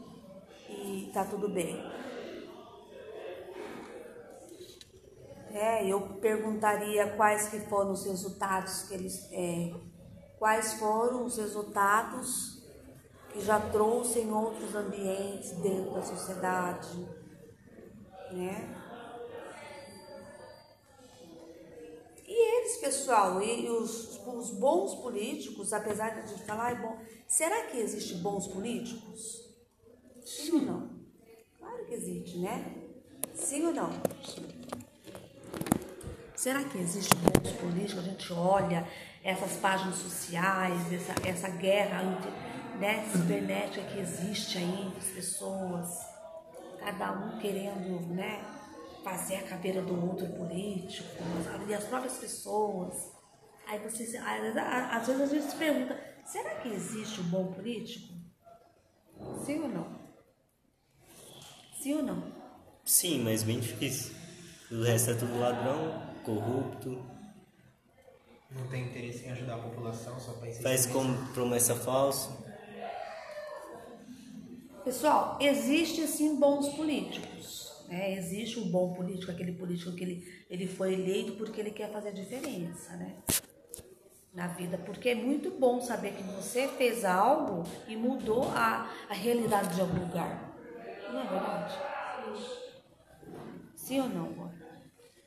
e 0.69 1.11
tá 1.13 1.25
tudo 1.25 1.49
bem. 1.49 1.77
É, 5.49 5.85
eu 5.85 5.99
perguntaria 6.21 7.13
quais 7.17 7.49
que 7.49 7.59
foram 7.59 7.91
os 7.91 8.05
resultados 8.05 8.83
que 8.83 8.93
eles, 8.93 9.27
é, 9.33 9.73
quais 10.39 10.75
foram 10.75 11.25
os 11.25 11.35
resultados 11.35 12.63
que 13.33 13.41
já 13.41 13.59
trouxe 13.59 14.19
em 14.19 14.31
outros 14.31 14.73
ambientes 14.73 15.51
dentro 15.57 15.91
da 15.91 16.01
sociedade, 16.01 17.09
né? 18.31 18.80
Eles, 22.61 22.77
pessoal, 22.77 23.41
e 23.41 23.69
os, 23.69 24.19
os 24.25 24.51
bons 24.51 24.95
políticos, 24.95 25.73
apesar 25.73 26.11
de 26.11 26.19
a 26.19 26.25
gente 26.25 26.43
falar, 26.43 26.65
"Ai, 26.65 26.75
bom, 26.81 26.97
será 27.27 27.63
que 27.63 27.77
existe 27.77 28.15
bons 28.15 28.47
políticos? 28.47 29.49
Sim 30.23 30.53
ou 30.53 30.61
não? 30.61 30.89
Claro 31.57 31.85
que 31.85 31.93
existe, 31.95 32.37
né? 32.37 32.73
Sim 33.33 33.65
ou 33.65 33.73
não? 33.73 33.89
Será 36.35 36.63
que 36.63 36.77
existe 36.77 37.15
bons 37.15 37.51
políticos? 37.53 38.03
A 38.03 38.07
gente 38.07 38.33
olha 38.33 38.87
essas 39.23 39.53
páginas 39.57 39.95
sociais, 39.95 40.93
essa, 40.93 41.27
essa 41.27 41.49
guerra 41.49 42.01
né, 42.79 43.07
cibernética 43.11 43.85
que 43.87 43.99
existe 43.99 44.57
aí 44.57 44.87
entre 44.87 44.99
as 44.99 45.07
pessoas, 45.07 45.99
cada 46.79 47.11
um 47.11 47.37
querendo 47.39 48.07
né, 48.07 48.43
fazer 49.03 49.35
a 49.35 49.43
caveira 49.43 49.81
do 49.81 50.09
outro 50.09 50.27
político, 50.29 51.09
e 51.67 51.73
as 51.73 51.83
próprias 51.85 52.17
pessoas. 52.17 53.11
Aí 53.67 53.79
você, 53.79 54.05
se- 54.05 54.17
às 54.17 54.57
às 54.57 55.07
vezes 55.07 55.21
a 55.21 55.25
gente 55.35 55.51
se 55.51 55.55
pergunta, 55.57 55.99
será 56.25 56.55
que 56.55 56.69
existe 56.69 57.21
um 57.21 57.29
bom 57.29 57.51
político? 57.53 58.13
Sim 59.45 59.61
ou 59.61 59.69
não? 59.69 59.99
Sim 61.81 61.93
ou 61.95 62.03
não? 62.03 62.31
Sim, 62.85 63.23
mas 63.23 63.43
bem 63.43 63.59
difícil. 63.59 64.13
O 64.71 64.83
resto 64.83 65.11
é 65.11 65.13
tudo 65.15 65.39
ladrão, 65.39 66.01
corrupto, 66.23 67.03
Não 68.51 68.67
tem 68.67 68.83
interesse 68.85 69.25
em 69.25 69.31
ajudar 69.31 69.55
a 69.55 69.59
população, 69.59 70.19
só 70.19 70.33
para 70.33 70.51
faz 70.61 70.85
como 70.85 71.15
promessa 71.33 71.73
falsa. 71.75 72.29
Pessoal, 74.83 75.37
existe 75.39 76.05
sim 76.07 76.35
bons 76.37 76.69
políticos. 76.69 77.70
Né? 77.91 78.13
Existe 78.13 78.57
um 78.57 78.69
bom 78.71 78.93
político, 78.93 79.33
aquele 79.33 79.51
político 79.51 79.91
que 79.91 80.03
ele, 80.03 80.45
ele 80.49 80.65
foi 80.65 80.93
eleito 80.93 81.33
porque 81.33 81.59
ele 81.59 81.71
quer 81.71 81.91
fazer 81.91 82.09
a 82.09 82.13
diferença, 82.13 82.95
né? 82.95 83.17
Na 84.33 84.47
vida, 84.47 84.77
porque 84.77 85.09
é 85.09 85.15
muito 85.15 85.51
bom 85.51 85.81
saber 85.81 86.13
que 86.13 86.23
você 86.23 86.69
fez 86.69 87.03
algo 87.03 87.65
e 87.89 87.97
mudou 87.97 88.47
a, 88.51 88.89
a 89.09 89.13
realidade 89.13 89.75
de 89.75 89.81
algum 89.81 89.99
lugar. 89.99 90.55
Não 91.11 91.19
é 91.19 91.27
verdade? 91.27 91.77
Sim 93.75 93.99
ou 93.99 94.07
não? 94.07 94.51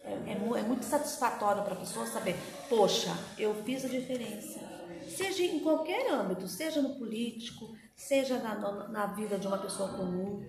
É, 0.02 0.12
é 0.12 0.32
é 0.32 0.62
muito 0.62 0.86
satisfatório 0.86 1.62
para 1.64 1.74
a 1.74 1.78
pessoa 1.78 2.06
saber, 2.06 2.34
poxa, 2.70 3.14
eu 3.38 3.54
fiz 3.62 3.84
a 3.84 3.88
diferença. 3.88 4.58
Seja 5.06 5.42
em 5.42 5.60
qualquer 5.60 6.10
âmbito, 6.10 6.48
seja 6.48 6.80
no 6.80 6.94
político, 6.94 7.76
seja 7.94 8.38
na, 8.38 8.54
na, 8.54 8.88
na 8.88 9.06
vida 9.08 9.38
de 9.38 9.46
uma 9.46 9.58
pessoa 9.58 9.90
comum, 9.90 10.42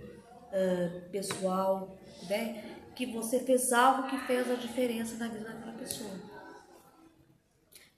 ah, 0.56 1.10
pessoal, 1.12 1.98
né? 2.30 2.64
Que 2.96 3.06
você 3.06 3.40
fez 3.40 3.72
algo 3.74 4.08
que 4.10 4.18
fez 4.20 4.50
a 4.50 4.56
diferença 4.56 5.16
na 5.18 5.28
vida 5.28 5.46
daquela 5.46 5.74
pessoa. 5.74 6.12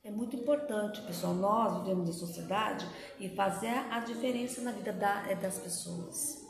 É 0.04 0.10
muito 0.10 0.36
importante, 0.36 1.02
pessoal, 1.02 1.34
nós 1.34 1.82
vivemos 1.82 2.10
em 2.10 2.14
sociedade 2.14 2.88
e 3.20 3.28
fazer 3.30 3.68
a 3.92 4.00
diferença 4.00 4.62
na 4.62 4.72
vida 4.72 4.94
da- 4.94 5.30
eh, 5.30 5.36
das 5.36 5.60
pessoas. 5.60 6.46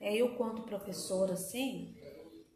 É, 0.00 0.16
eu, 0.16 0.34
quanto 0.36 0.62
professora, 0.62 1.34
assim, 1.34 1.94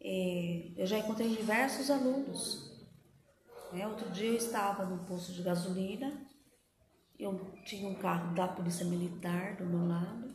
é, 0.00 0.72
eu 0.76 0.86
já 0.86 0.98
encontrei 0.98 1.28
diversos 1.36 1.90
alunos. 1.90 2.72
né? 3.72 3.86
Outro 3.86 4.08
dia 4.10 4.28
eu 4.28 4.36
estava 4.36 4.84
no 4.84 5.04
posto 5.04 5.32
de 5.32 5.42
gasolina, 5.42 6.26
eu 7.18 7.38
tinha 7.64 7.88
um 7.88 7.94
carro 7.94 8.34
da 8.34 8.48
polícia 8.48 8.84
militar 8.84 9.56
do 9.56 9.64
meu 9.66 9.86
lado, 9.86 10.34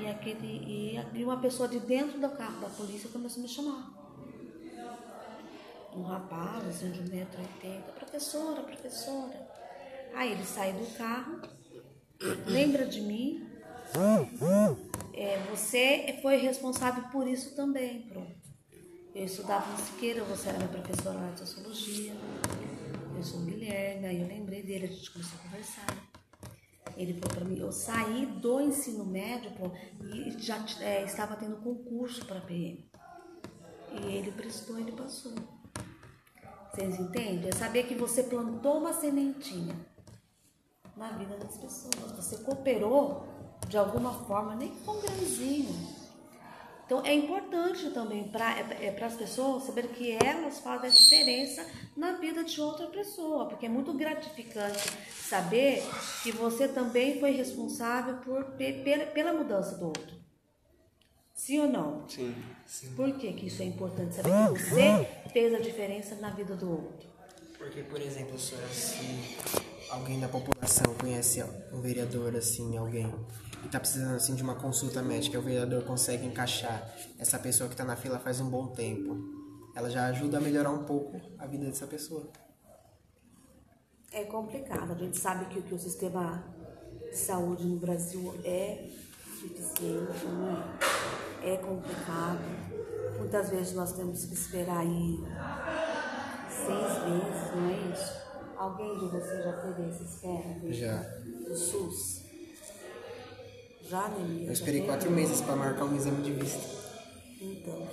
e, 0.00 0.08
aquele, 0.08 1.00
e, 1.14 1.24
uma 1.24 1.38
pessoa 1.38 1.68
de 1.68 1.80
dentro 1.80 2.20
do 2.20 2.28
carro 2.30 2.60
da 2.60 2.68
polícia 2.68 3.08
começou 3.10 3.40
a 3.40 3.42
me 3.42 3.48
chamar. 3.48 3.96
Um 5.94 6.02
rapaz, 6.02 6.66
assim, 6.68 6.90
de 6.90 7.00
1,80m, 7.00 7.82
professora, 7.94 8.62
professora. 8.62 9.48
Aí 10.14 10.32
ele 10.32 10.44
sai 10.44 10.72
do 10.72 10.86
carro, 10.96 11.40
lembra 12.46 12.86
de 12.86 13.00
mim, 13.00 13.46
é, 15.14 15.38
você 15.50 16.18
foi 16.20 16.36
responsável 16.36 17.04
por 17.10 17.26
isso 17.26 17.54
também, 17.54 18.02
pronto. 18.02 18.36
Eu 19.14 19.24
estudava 19.24 19.70
no 19.72 19.78
Siqueira, 19.78 20.22
você 20.24 20.50
era 20.50 20.58
minha 20.58 20.68
professora 20.68 21.32
de 21.32 21.38
sociologia. 21.38 22.12
Eu 23.16 23.22
sou 23.22 23.40
Guilherme, 23.40 24.06
aí 24.06 24.20
eu 24.20 24.28
lembrei 24.28 24.62
dele, 24.62 24.84
a 24.84 24.88
gente 24.88 25.10
começou 25.10 25.38
a 25.38 25.42
conversar. 25.44 26.15
Ele 26.96 27.12
falou 27.14 27.36
para 27.36 27.44
mim, 27.44 27.58
eu 27.58 27.70
saí 27.70 28.26
do 28.26 28.60
ensino 28.60 29.04
médio 29.04 29.50
pô, 29.52 29.70
e 30.02 30.30
já 30.38 30.64
é, 30.80 31.04
estava 31.04 31.36
tendo 31.36 31.56
concurso 31.56 32.24
para 32.24 32.40
PM. 32.40 32.88
E 33.92 34.16
ele 34.16 34.32
prestou, 34.32 34.78
ele 34.78 34.92
passou. 34.92 35.32
Vocês 36.70 36.98
entendem? 36.98 37.48
É 37.48 37.52
saber 37.52 37.84
que 37.84 37.94
você 37.94 38.22
plantou 38.22 38.78
uma 38.78 38.92
sementinha 38.92 39.74
na 40.96 41.12
vida 41.12 41.36
das 41.36 41.56
pessoas. 41.56 42.12
Você 42.16 42.38
cooperou 42.38 43.26
de 43.68 43.76
alguma 43.76 44.12
forma, 44.24 44.54
nem 44.54 44.74
for 44.76 44.96
um 44.96 45.00
grãozinho. 45.00 45.95
Então 46.86 47.04
é 47.04 47.12
importante 47.12 47.90
também 47.90 48.28
para 48.28 48.58
é, 48.60 48.86
é, 48.96 49.04
as 49.04 49.14
pessoas 49.14 49.64
saber 49.64 49.88
que 49.88 50.12
elas 50.24 50.60
fazem 50.60 50.88
a 50.88 50.92
diferença 50.92 51.66
na 51.96 52.12
vida 52.12 52.44
de 52.44 52.60
outra 52.60 52.86
pessoa, 52.86 53.46
porque 53.48 53.66
é 53.66 53.68
muito 53.68 53.92
gratificante 53.92 54.88
saber 55.28 55.82
que 56.22 56.30
você 56.30 56.68
também 56.68 57.18
foi 57.18 57.32
responsável 57.32 58.18
por, 58.18 58.44
pe- 58.52 58.84
pela, 58.84 59.04
pela 59.06 59.32
mudança 59.32 59.76
do 59.76 59.86
outro. 59.86 60.14
Sim 61.34 61.58
ou 61.60 61.68
não? 61.68 62.08
Sim. 62.08 62.34
Por 62.94 63.12
que, 63.18 63.32
que 63.32 63.46
isso 63.48 63.62
é 63.62 63.66
importante? 63.66 64.14
Saber 64.14 64.30
que 64.54 64.62
você 64.70 65.08
fez 65.32 65.54
a 65.54 65.58
diferença 65.58 66.14
na 66.16 66.30
vida 66.30 66.54
do 66.54 66.70
outro. 66.70 67.08
Porque, 67.58 67.82
por 67.82 68.00
exemplo, 68.00 68.38
se 68.38 68.54
alguém 69.90 70.20
da 70.20 70.28
população 70.28 70.94
conhece 70.94 71.42
um 71.72 71.80
vereador, 71.80 72.34
assim, 72.36 72.76
alguém, 72.76 73.12
e 73.66 73.68
tá 73.68 73.80
precisando, 73.80 74.14
assim, 74.14 74.36
de 74.36 74.42
uma 74.44 74.54
consulta 74.54 75.02
médica, 75.02 75.36
o 75.38 75.42
vereador 75.42 75.82
consegue 75.84 76.24
encaixar 76.24 76.88
essa 77.18 77.36
pessoa 77.36 77.68
que 77.68 77.74
tá 77.74 77.84
na 77.84 77.96
fila 77.96 78.16
faz 78.20 78.40
um 78.40 78.48
bom 78.48 78.68
tempo, 78.68 79.18
ela 79.74 79.90
já 79.90 80.06
ajuda 80.06 80.38
a 80.38 80.40
melhorar 80.40 80.70
um 80.70 80.84
pouco 80.84 81.20
a 81.36 81.46
vida 81.46 81.66
dessa 81.66 81.86
pessoa. 81.86 82.28
É 84.12 84.24
complicado. 84.24 84.92
A 84.92 84.94
gente 84.94 85.18
sabe 85.18 85.46
que, 85.46 85.60
que 85.62 85.74
o 85.74 85.78
sistema 85.78 86.44
de 87.10 87.16
saúde 87.16 87.64
no 87.64 87.76
Brasil 87.78 88.34
é 88.44 88.88
deficiente, 89.42 90.24
não 90.26 90.48
é? 91.42 91.54
É 91.54 91.56
complicado. 91.56 92.40
Muitas 93.18 93.50
vezes 93.50 93.74
nós 93.74 93.92
temos 93.92 94.24
que 94.24 94.34
esperar 94.34 94.78
aí 94.78 95.18
seis 96.48 97.02
meses, 97.08 97.54
não 97.56 97.68
é 97.68 97.92
isso? 97.92 98.26
Alguém 98.56 98.96
de 98.98 99.06
vocês 99.06 99.44
já 99.44 99.52
teve 99.60 99.88
esse 99.88 100.04
esquema? 100.04 100.54
do- 100.60 100.72
Já. 100.72 100.96
Do 101.46 101.56
SUS? 101.56 102.25
Já, 103.88 104.08
Neemias? 104.08 104.46
Eu 104.46 104.52
esperei 104.52 104.82
quatro 104.82 105.10
meses 105.10 105.40
para 105.40 105.56
marcar 105.56 105.84
um 105.84 105.96
exame 105.96 106.22
de 106.22 106.32
vista. 106.32 106.60
Então, 107.40 107.86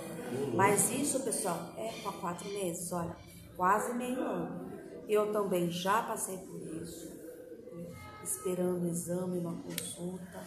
mas 0.54 0.90
isso, 0.90 1.20
pessoal, 1.20 1.72
é 1.76 1.88
para 2.02 2.12
quatro 2.12 2.48
meses, 2.48 2.90
olha, 2.92 3.14
quase 3.56 3.94
meio 3.94 4.20
ano. 4.20 4.72
Eu 5.08 5.32
também 5.32 5.70
já 5.70 6.02
passei 6.02 6.38
por 6.38 6.60
isso, 6.82 7.08
né, 7.72 7.86
esperando 8.22 8.84
o 8.84 8.88
exame, 8.88 9.38
uma 9.38 9.54
consulta. 9.62 10.42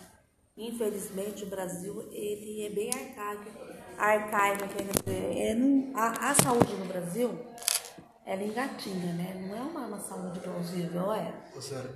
Infelizmente, 0.57 1.43
o 1.43 1.47
Brasil, 1.47 2.10
ele 2.12 2.65
é 2.65 2.69
bem 2.71 2.89
arcaico, 2.89 3.51
arcaico, 3.97 4.67
quer 4.69 4.83
dizer, 4.83 5.38
é 5.38 5.53
não- 5.53 5.95
a, 5.95 6.31
a 6.31 6.33
saúde 6.33 6.73
no 6.73 6.86
Brasil, 6.86 7.29
ela 8.25 8.43
engatinha, 8.43 9.13
né? 9.13 9.47
Não 9.47 9.55
é 9.55 9.62
uma, 9.62 9.86
uma 9.86 9.99
saúde 9.99 10.39
plausível, 10.39 11.13
é? 11.13 11.31
Ô, 11.55 11.62
senhora, 11.62 11.93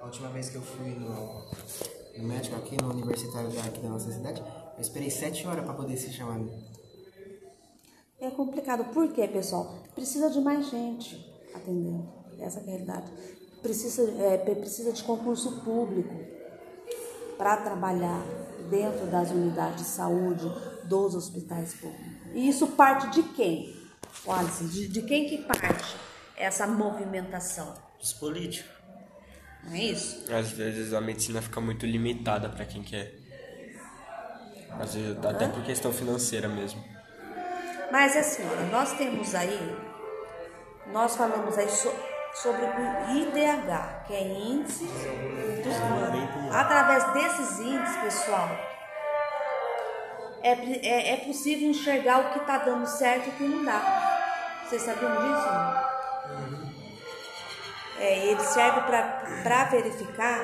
a 0.00 0.06
última 0.06 0.30
vez 0.30 0.48
que 0.48 0.56
eu 0.56 0.62
fui 0.62 0.88
no, 0.88 1.50
no 2.18 2.28
médico 2.28 2.56
aqui, 2.56 2.76
no 2.80 2.90
universitário 2.90 3.50
daqui 3.50 3.80
da 3.80 3.88
nossa 3.88 4.10
cidade, 4.10 4.42
eu 4.76 4.80
esperei 4.80 5.10
sete 5.10 5.46
horas 5.46 5.64
para 5.64 5.74
poder 5.74 5.96
ser 5.96 6.10
chamado. 6.10 6.50
É 8.20 8.30
complicado. 8.30 8.84
Por 8.92 9.12
quê, 9.12 9.28
pessoal? 9.28 9.72
Precisa 9.94 10.28
de 10.30 10.40
mais 10.40 10.68
gente 10.68 11.24
atendendo. 11.54 12.08
Essa 12.40 12.60
é 12.60 12.62
a 12.62 12.66
realidade. 12.66 13.12
Precisa, 13.62 14.02
é, 14.02 14.38
precisa 14.38 14.92
de 14.92 15.02
concurso 15.02 15.60
público 15.62 16.14
para 17.36 17.56
trabalhar 17.58 18.24
dentro 18.68 19.06
das 19.06 19.30
unidades 19.30 19.84
de 19.84 19.88
saúde 19.88 20.50
dos 20.84 21.14
hospitais 21.14 21.74
públicos. 21.74 22.06
E 22.34 22.48
isso 22.48 22.66
parte 22.68 23.10
de 23.10 23.22
quem? 23.34 23.76
Wallace, 24.26 24.64
de, 24.64 24.88
de 24.88 25.02
quem 25.02 25.28
que 25.28 25.38
parte 25.38 25.96
essa 26.36 26.66
movimentação? 26.66 27.74
Os 28.00 28.12
políticos. 28.12 28.77
Não 29.64 29.74
é 29.74 29.78
isso? 29.78 30.24
Às 30.32 30.50
vezes 30.50 30.92
a 30.94 31.00
medicina 31.00 31.42
fica 31.42 31.60
muito 31.60 31.84
limitada 31.86 32.48
para 32.48 32.64
quem 32.64 32.82
quer. 32.82 33.12
Às 34.80 34.94
vezes, 34.94 35.24
até 35.24 35.48
por 35.48 35.62
questão 35.64 35.92
financeira 35.92 36.48
mesmo. 36.48 36.82
Mas 37.90 38.16
assim, 38.16 38.42
nós 38.70 38.92
temos 38.92 39.34
aí, 39.34 39.76
nós 40.92 41.16
falamos 41.16 41.56
aí 41.58 41.68
so- 41.68 41.92
sobre 42.34 42.62
o 42.62 43.16
IDH, 43.16 44.04
que 44.06 44.12
é 44.14 44.22
índice 44.22 44.84
dos 44.84 45.76
humanos. 45.76 46.54
Através 46.54 47.12
desses 47.14 47.58
índices, 47.60 47.96
pessoal, 47.96 48.48
é, 50.42 50.52
é, 50.52 51.14
é 51.14 51.16
possível 51.26 51.68
enxergar 51.68 52.20
o 52.20 52.32
que 52.32 52.38
está 52.38 52.58
dando 52.58 52.86
certo 52.86 53.26
e 53.26 53.30
o 53.30 53.32
que 53.32 53.42
não 53.44 53.64
dá. 53.64 54.60
Vocês 54.64 54.82
sabiam 54.82 55.10
disso? 55.10 55.48
Não? 55.48 56.57
É, 58.00 58.26
ele 58.26 58.40
serve 58.40 58.80
para 58.82 59.64
verificar 59.64 60.40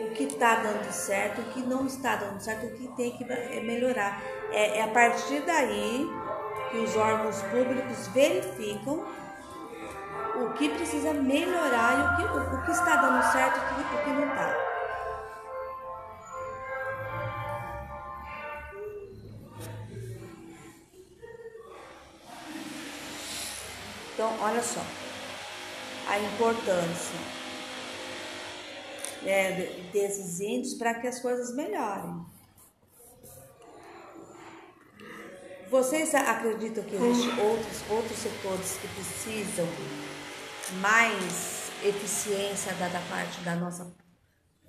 o 0.00 0.10
que 0.10 0.24
está 0.24 0.56
dando 0.56 0.90
certo, 0.90 1.40
o 1.40 1.44
que 1.44 1.60
não 1.60 1.86
está 1.86 2.16
dando 2.16 2.40
certo, 2.40 2.66
o 2.66 2.70
que 2.70 2.88
tem 2.88 3.12
que 3.12 3.24
eh, 3.30 3.60
melhorar. 3.60 4.22
É, 4.50 4.78
é 4.78 4.82
a 4.82 4.88
partir 4.88 5.40
daí 5.42 6.08
que 6.70 6.78
os 6.78 6.96
órgãos 6.96 7.42
públicos 7.42 8.08
verificam 8.08 9.04
o 10.36 10.52
que 10.54 10.68
precisa 10.70 11.12
melhorar 11.12 11.98
e 11.98 12.02
o 12.02 12.28
que, 12.28 12.38
o, 12.38 12.58
o 12.58 12.62
que 12.64 12.70
está 12.70 12.96
dando 12.96 13.22
certo 13.30 13.58
e 13.58 13.82
o 13.82 14.00
o 14.00 14.04
que 14.04 14.10
não 14.10 14.28
está. 14.28 14.66
Então, 24.14 24.34
olha 24.40 24.62
só 24.62 25.05
a 26.08 26.18
importância 26.18 27.18
né, 29.22 29.52
de- 29.52 29.82
desses 29.92 30.40
índices 30.40 30.78
para 30.78 30.94
que 31.00 31.06
as 31.06 31.20
coisas 31.20 31.54
melhorem. 31.54 32.24
Vocês 35.70 36.14
acreditam 36.14 36.84
que 36.84 36.94
existem 36.94 37.40
outros, 37.44 37.90
outros 37.90 38.18
setores 38.18 38.78
que 38.80 38.88
precisam 38.88 39.66
mais 40.80 41.70
eficiência 41.84 42.72
da, 42.74 42.88
da 42.88 43.00
parte 43.08 43.40
da 43.40 43.56
nossa 43.56 43.92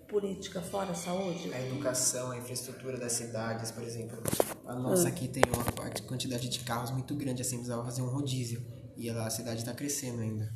política 0.08 0.60
fora 0.60 0.91
a 0.91 0.95
saúde? 0.95 1.54
A 1.54 1.62
educação, 1.62 2.32
a 2.32 2.38
infraestrutura 2.38 2.97
das 2.97 3.12
cidades, 3.12 3.69
por 3.69 3.84
exemplo. 3.84 4.17
A 4.65 4.73
nossa 4.73 5.08
aqui 5.10 5.28
tem 5.28 5.43
uma 5.54 5.63
quantidade 6.08 6.50
de 6.50 6.60
carros 6.62 6.89
muito 6.89 7.13
grande, 7.15 7.43
assim, 7.43 7.58
precisava 7.58 7.86
fazer 7.86 8.02
um 8.02 8.08
rodízio. 8.10 8.65
E 8.95 9.08
ela, 9.08 9.28
a 9.28 9.30
cidade 9.30 9.60
está 9.60 9.73
crescendo 9.73 10.21
ainda. 10.21 10.52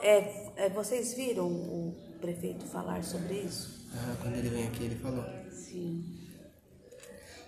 É, 0.00 0.64
é, 0.64 0.68
vocês 0.70 1.14
viram 1.14 1.46
o 1.46 1.94
prefeito 2.20 2.64
falar 2.64 3.04
sobre 3.04 3.34
isso? 3.34 3.88
Ah, 3.94 4.16
quando 4.22 4.36
ele 4.36 4.48
vem 4.48 4.66
aqui, 4.66 4.84
ele 4.84 4.96
falou. 4.96 5.24
Sim. 5.50 6.18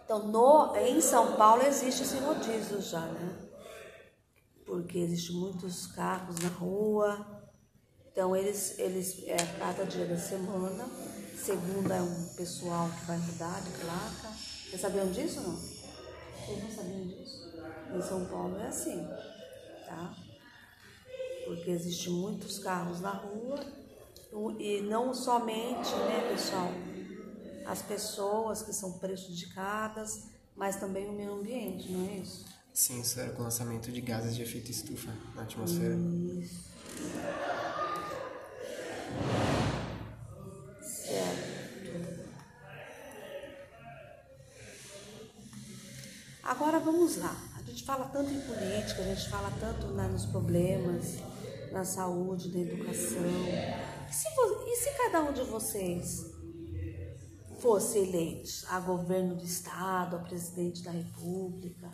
Então, 0.05 0.29
no, 0.29 0.77
em 0.77 1.01
São 1.01 1.35
Paulo 1.37 1.63
existe 1.63 2.03
esse 2.03 2.19
rodízio 2.19 2.81
já, 2.83 3.01
né? 3.01 3.39
Porque 4.67 4.99
existem 4.99 5.37
muitos 5.37 5.87
carros 5.87 6.39
na 6.41 6.49
rua. 6.49 7.43
Então, 8.13 8.37
eles, 8.37 8.79
eles 8.79 9.23
é, 9.27 9.37
cada 9.59 9.85
dia 9.85 10.05
da 10.05 10.19
semana, 10.19 10.87
segunda 11.43 11.95
é 11.95 12.03
um 12.03 12.29
pessoal 12.37 12.91
que 12.91 13.07
vai 13.07 13.17
mudar 13.17 13.61
de 13.63 13.71
placa. 13.79 14.29
Vocês 14.69 14.81
sabiam 14.81 15.11
disso 15.11 15.41
ou 15.41 15.49
não? 15.49 15.57
Vocês 15.57 16.63
não 16.63 16.71
sabiam 16.71 17.07
disso? 17.07 17.51
Em 17.95 18.03
São 18.03 18.27
Paulo 18.27 18.59
é 18.59 18.67
assim, 18.67 19.09
tá? 19.87 20.15
Porque 21.45 21.71
existem 21.71 22.13
muitos 22.13 22.59
carros 22.59 23.01
na 23.01 23.11
rua 23.11 23.61
e 24.59 24.81
não 24.83 25.15
somente, 25.15 25.91
né, 25.95 26.29
pessoal, 26.33 26.71
as 27.67 27.83
pessoas 27.83 28.63
que 28.63 28.73
são 28.73 28.93
prejudicadas, 28.99 30.25
mas 30.57 30.77
também 30.77 31.09
o 31.09 31.13
meio 31.13 31.35
ambiente, 31.35 31.91
não 31.93 32.09
é 32.09 32.15
isso? 32.17 32.45
Sim, 32.73 33.01
isso 33.01 33.21
era 33.21 33.31
com 33.33 33.41
o 33.43 33.45
lançamento 33.45 33.93
de 33.93 34.01
gases 34.01 34.35
de 34.35 34.43
efeito 34.43 34.71
estufa 34.71 35.13
na 35.35 35.43
atmosfera. 35.43 35.95
Isso. 35.95 36.65
Certo. 40.83 42.25
Agora 46.43 46.79
vamos 46.79 47.17
lá. 47.17 47.35
A 47.57 47.63
gente 47.63 47.85
fala 47.85 48.07
tanto 48.07 48.31
em 48.31 48.41
política, 48.41 49.01
a 49.03 49.15
gente 49.15 49.29
fala 49.31 49.51
tanto 49.59 49.87
na- 49.89 50.09
nos 50.09 50.27
problemas, 50.27 51.17
na 51.75 51.85
saúde, 51.85 52.51
na 52.55 52.61
educação. 52.61 53.23
E 54.09 54.15
se, 54.15 54.29
e 54.29 54.77
se 54.77 54.91
cada 54.97 55.23
um 55.25 55.33
de 55.33 55.43
vocês 55.43 56.33
fosse 57.59 57.99
eleito 57.99 58.51
a 58.69 58.79
governo 58.79 59.35
do 59.35 59.45
estado, 59.45 60.17
a 60.17 60.19
presidente 60.21 60.83
da 60.83 60.93
república, 60.93 61.91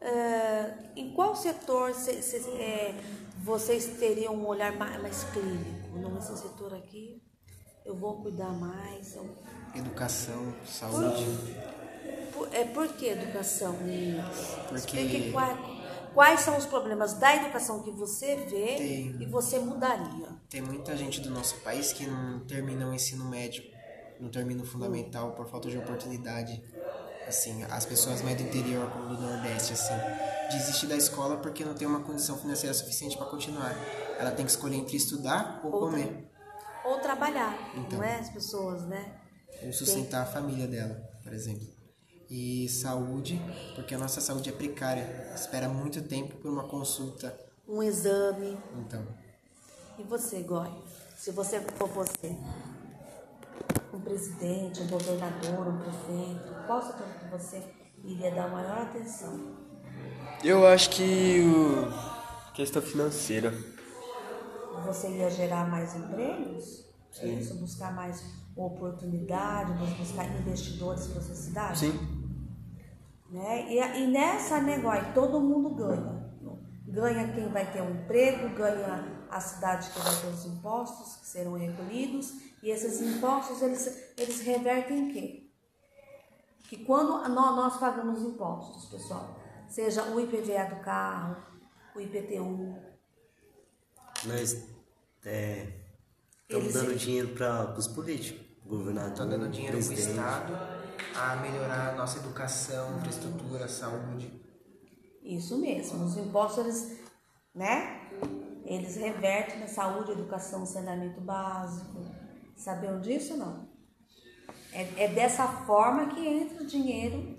é, 0.00 0.74
em 0.96 1.12
qual 1.14 1.36
setor 1.36 1.94
cê- 1.94 2.20
cê- 2.22 2.38
é, 2.52 2.94
vocês 3.44 3.86
teriam 3.98 4.34
um 4.34 4.46
olhar 4.46 4.72
mais, 4.76 5.00
mais 5.00 5.24
clínico? 5.24 5.96
Não, 5.98 6.18
esse 6.18 6.36
setor 6.38 6.74
aqui 6.74 7.22
eu 7.84 7.94
vou 7.96 8.22
cuidar 8.22 8.52
mais. 8.52 9.14
eu- 9.14 9.36
Educação, 9.74 10.54
saúde. 10.66 11.24
Por, 12.32 12.48
é, 12.54 12.64
por 12.64 12.88
que 12.94 13.06
educação, 13.08 13.74
meninas? 13.74 14.36
Porque- 14.68 14.74
Explique 14.76 15.32
quais, 15.32 15.58
quais 16.14 16.40
são 16.40 16.56
os 16.56 16.66
problemas 16.66 17.14
da 17.14 17.34
educação 17.36 17.82
que 17.82 17.90
você 17.90 18.36
vê 18.36 18.76
Tem. 18.76 19.16
e 19.22 19.26
você 19.26 19.58
mudaria. 19.58 20.28
Tem 20.48 20.60
muita 20.60 20.96
gente 20.96 21.20
do 21.20 21.30
nosso 21.30 21.56
país 21.56 21.92
que 21.92 22.06
não 22.06 22.40
termina 22.40 22.86
o 22.88 22.94
ensino 22.94 23.24
médio, 23.24 23.62
não 24.20 24.28
termina 24.30 24.62
o 24.62 24.66
fundamental 24.66 25.32
por 25.32 25.46
falta 25.48 25.68
de 25.70 25.78
oportunidade. 25.78 26.62
Assim, 27.26 27.62
as 27.64 27.86
pessoas 27.86 28.20
mais 28.22 28.36
do 28.36 28.42
interior, 28.42 28.90
como 28.90 29.14
do 29.14 29.22
Nordeste, 29.22 29.72
assim, 29.72 29.94
desiste 30.50 30.86
da 30.86 30.96
escola 30.96 31.36
porque 31.36 31.64
não 31.64 31.74
tem 31.74 31.86
uma 31.86 32.00
condição 32.00 32.36
financeira 32.36 32.74
suficiente 32.74 33.16
para 33.16 33.26
continuar. 33.26 33.74
Ela 34.18 34.32
tem 34.32 34.44
que 34.44 34.50
escolher 34.50 34.76
entre 34.76 34.96
estudar 34.96 35.60
ou 35.64 35.72
Ou 35.72 35.80
comer, 35.80 36.28
Ou 36.84 36.98
trabalhar, 36.98 37.56
Então. 37.76 37.98
não 37.98 38.04
é? 38.04 38.16
As 38.16 38.28
pessoas, 38.28 38.82
né? 38.86 39.18
ou 39.64 39.72
sustentar 39.72 40.22
a 40.22 40.26
família 40.26 40.66
dela, 40.66 40.94
por 41.22 41.32
exemplo. 41.32 41.66
E 42.34 42.66
saúde, 42.66 43.38
porque 43.74 43.94
a 43.94 43.98
nossa 43.98 44.18
saúde 44.18 44.48
é 44.48 44.52
precária, 44.52 45.30
espera 45.34 45.68
muito 45.68 46.00
tempo 46.00 46.34
por 46.36 46.50
uma 46.50 46.64
consulta. 46.64 47.38
Um 47.68 47.82
exame. 47.82 48.56
Então, 48.78 49.06
E 49.98 50.02
você, 50.02 50.42
Goi? 50.42 50.70
Se 51.14 51.30
você 51.30 51.60
for 51.60 51.88
você, 51.88 52.34
um 53.92 54.00
presidente, 54.00 54.80
um 54.80 54.86
governador, 54.86 55.68
um 55.68 55.78
prefeito, 55.80 56.66
qual 56.66 56.80
setor 56.80 57.06
que 57.20 57.26
você 57.30 57.62
iria 58.02 58.34
dar 58.34 58.48
maior 58.48 58.78
atenção? 58.78 59.54
Eu 60.42 60.66
acho 60.66 60.88
que 60.88 61.42
o... 61.42 62.54
questão 62.54 62.80
financeira. 62.80 63.52
Você 64.86 65.10
ia 65.10 65.28
gerar 65.28 65.70
mais 65.70 65.94
empregos? 65.94 66.86
É 67.18 67.26
isso? 67.26 67.58
Buscar 67.58 67.94
mais 67.94 68.24
oportunidade, 68.56 69.74
buscar 69.98 70.24
investidores 70.40 71.08
para 71.08 71.18
a 71.18 71.22
sua 71.24 71.34
cidade? 71.34 71.78
Sim. 71.78 72.21
Né? 73.32 73.66
E, 73.72 73.78
e 74.02 74.06
nessa 74.08 74.60
negócio, 74.60 75.14
todo 75.14 75.40
mundo 75.40 75.74
ganha. 75.74 76.22
Ganha 76.86 77.32
quem 77.32 77.48
vai 77.48 77.72
ter 77.72 77.80
um 77.80 77.90
emprego, 78.02 78.54
ganha 78.54 79.26
a 79.30 79.40
cidade 79.40 79.88
que 79.90 79.98
vai 79.98 80.14
ter 80.14 80.26
os 80.26 80.44
impostos 80.44 81.16
que 81.16 81.26
serão 81.26 81.54
recolhidos, 81.54 82.34
e 82.62 82.68
esses 82.70 83.00
impostos 83.00 83.62
eles, 83.62 84.12
eles 84.18 84.40
revertem 84.42 84.98
em 85.08 85.12
quê? 85.12 85.50
Que 86.68 86.84
quando 86.84 87.26
nós, 87.30 87.56
nós 87.56 87.76
pagamos 87.78 88.20
impostos, 88.20 88.84
pessoal, 88.90 89.40
seja 89.68 90.02
o 90.04 90.20
IPVA 90.20 90.66
do 90.66 90.82
carro, 90.82 91.36
o 91.96 92.00
IPTU, 92.00 92.76
Nós 94.26 94.62
é, 95.24 95.72
estamos 96.42 96.66
Eles- 96.66 96.74
dando 96.74 96.94
dinheiro 96.96 97.28
para 97.28 97.72
os 97.78 97.88
políticos, 97.88 98.44
governador, 98.66 99.16
Tá 99.16 99.24
dando 99.24 99.48
dinheiro 99.48 99.78
pro 99.78 99.86
presidente. 99.86 100.18
Estado 100.18 100.81
a 101.14 101.36
melhorar 101.36 101.90
a 101.90 101.92
nossa 101.96 102.18
educação, 102.18 102.96
infraestrutura, 102.98 103.68
saúde. 103.68 104.40
Isso 105.22 105.58
mesmo, 105.58 106.04
os 106.04 106.16
impostos, 106.16 106.58
eles, 106.64 106.98
né? 107.54 108.00
Eles 108.64 108.96
revertem 108.96 109.60
na 109.60 109.68
saúde, 109.68 110.12
educação, 110.12 110.64
saneamento 110.64 111.20
básico. 111.20 112.04
Sabiam 112.56 113.00
disso 113.00 113.32
ou 113.34 113.38
não? 113.38 113.68
É, 114.72 115.04
é 115.04 115.08
dessa 115.08 115.46
forma 115.46 116.06
que 116.06 116.26
entra 116.26 116.62
o 116.62 116.66
dinheiro. 116.66 117.36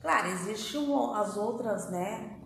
Claro, 0.00 0.28
existem 0.28 0.86
as 1.14 1.36
outras, 1.36 1.90
né? 1.90 2.40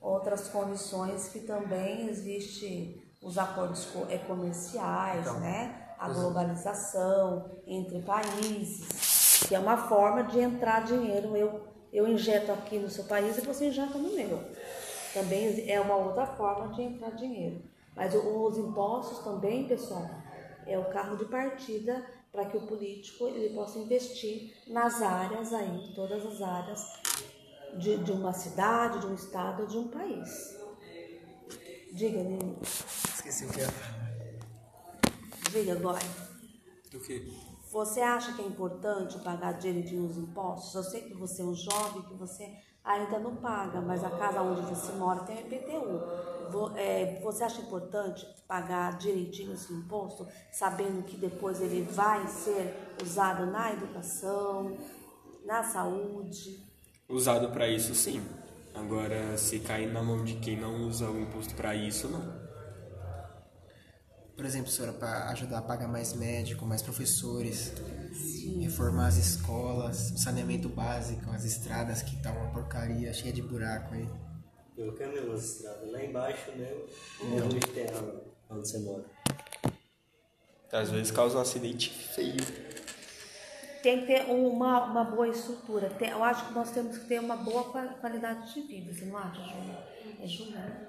Outras 0.00 0.48
condições 0.48 1.28
que 1.28 1.40
também 1.40 2.08
existe 2.08 3.02
os 3.22 3.36
acordos 3.38 3.86
co- 3.86 4.06
é, 4.08 4.18
comerciais, 4.18 5.20
Então, 5.20 5.40
né? 5.40 5.82
A 5.98 6.08
globalização 6.10 7.50
entre 7.66 8.02
países, 8.02 8.86
que 9.48 9.54
é 9.54 9.58
uma 9.58 9.76
forma 9.76 10.24
de 10.24 10.40
entrar 10.40 10.84
dinheiro. 10.84 11.36
Eu, 11.36 11.60
eu 11.92 12.08
injeto 12.08 12.52
aqui 12.52 12.78
no 12.78 12.90
seu 12.90 13.04
país 13.04 13.36
e 13.38 13.40
você 13.40 13.68
injeta 13.68 13.98
no 13.98 14.14
meu. 14.14 14.42
Também 15.12 15.70
é 15.70 15.80
uma 15.80 15.96
outra 15.96 16.26
forma 16.26 16.74
de 16.74 16.82
entrar 16.82 17.10
dinheiro. 17.10 17.62
Mas 17.94 18.14
os 18.14 18.58
impostos 18.58 19.24
também, 19.24 19.66
pessoal, 19.66 20.10
é 20.66 20.78
o 20.78 20.84
carro 20.86 21.16
de 21.16 21.24
partida 21.24 22.04
para 22.30 22.44
que 22.44 22.56
o 22.56 22.66
político 22.66 23.26
ele 23.28 23.54
possa 23.54 23.78
investir 23.78 24.54
nas 24.66 25.00
áreas 25.00 25.54
aí, 25.54 25.92
todas 25.94 26.24
as 26.26 26.42
áreas 26.42 26.84
de, 27.78 27.96
de 27.98 28.12
uma 28.12 28.32
cidade, 28.32 29.00
de 29.00 29.06
um 29.06 29.14
estado, 29.14 29.66
de 29.66 29.78
um 29.78 29.88
país. 29.88 30.56
Diga, 31.92 32.22
Nini. 32.22 32.58
Esqueci 32.62 33.46
o 33.46 33.48
que 33.48 33.60
é. 33.62 33.66
Diga 35.50 35.72
agora. 35.72 35.98
Do 36.90 37.00
que? 37.00 37.45
Você 37.76 38.00
acha 38.00 38.32
que 38.32 38.40
é 38.40 38.46
importante 38.46 39.18
pagar 39.18 39.52
direitinho 39.52 40.06
os 40.06 40.16
impostos? 40.16 40.74
Eu 40.74 40.82
sei 40.82 41.02
que 41.02 41.14
você 41.14 41.42
é 41.42 41.44
um 41.44 41.54
jovem, 41.54 42.00
que 42.04 42.14
você 42.14 42.50
ainda 42.82 43.18
não 43.18 43.36
paga, 43.36 43.82
mas 43.82 44.02
a 44.02 44.08
casa 44.08 44.40
onde 44.40 44.62
você 44.62 44.92
mora 44.92 45.20
tem 45.24 45.40
IPTU. 45.40 46.00
É, 46.74 47.20
Você 47.22 47.44
acha 47.44 47.60
importante 47.60 48.26
pagar 48.48 48.96
direitinho 48.96 49.52
esse 49.52 49.74
imposto, 49.74 50.26
sabendo 50.50 51.02
que 51.02 51.18
depois 51.18 51.60
ele 51.60 51.82
vai 51.82 52.26
ser 52.28 52.74
usado 53.02 53.44
na 53.44 53.70
educação, 53.74 54.74
na 55.44 55.62
saúde? 55.62 56.58
Usado 57.06 57.50
pra 57.50 57.68
isso, 57.68 57.94
sim. 57.94 58.26
Agora, 58.74 59.36
se 59.36 59.60
cair 59.60 59.92
na 59.92 60.02
mão 60.02 60.24
de 60.24 60.36
quem 60.36 60.58
não 60.58 60.86
usa 60.88 61.10
o 61.10 61.20
imposto 61.20 61.54
pra 61.54 61.74
isso, 61.74 62.08
não. 62.08 62.45
Por 64.36 64.44
exemplo, 64.44 64.70
senhora, 64.70 64.92
para 64.92 65.28
ajudar 65.30 65.58
a 65.58 65.62
pagar 65.62 65.88
mais 65.88 66.12
médico, 66.12 66.66
mais 66.66 66.82
professores, 66.82 67.72
reformar 68.60 69.06
as 69.08 69.16
escolas, 69.16 70.10
o 70.10 70.18
saneamento 70.18 70.68
básico, 70.68 71.30
as 71.30 71.44
estradas 71.44 72.02
que 72.02 72.20
tá 72.22 72.32
uma 72.32 72.50
porcaria, 72.52 73.12
cheia 73.14 73.32
de 73.32 73.40
buraco 73.40 73.94
aí. 73.94 74.06
Eu 74.76 74.92
caminho 74.94 75.28
umas 75.28 75.42
estradas 75.56 75.90
lá 75.90 76.04
embaixo, 76.04 76.50
né? 76.52 76.68
É 76.70 77.42
onde 77.42 77.60
tem 77.60 77.86
a, 77.86 78.54
onde 78.54 78.68
você 78.68 78.78
mora. 78.80 79.04
Às 80.70 80.90
vezes 80.90 81.10
causa 81.10 81.38
um 81.38 81.40
acidente 81.40 81.90
feio. 81.90 82.36
Tem 83.82 84.00
que 84.00 84.06
ter 84.06 84.24
uma, 84.30 84.84
uma 84.84 85.04
boa 85.04 85.28
estrutura. 85.28 85.88
Tem- 85.90 86.10
eu 86.10 86.22
acho 86.22 86.48
que 86.48 86.52
nós 86.54 86.70
temos 86.72 86.98
que 86.98 87.06
ter 87.06 87.20
uma 87.20 87.36
boa 87.36 87.64
qua- 87.72 87.94
qualidade 88.00 88.52
de 88.52 88.60
vida, 88.62 88.92
você 88.92 89.06
não 89.06 89.16
acha, 89.16 89.40
Júlia? 89.40 89.78
É 90.22 90.26
Júlia, 90.26 90.58
né? 90.58 90.88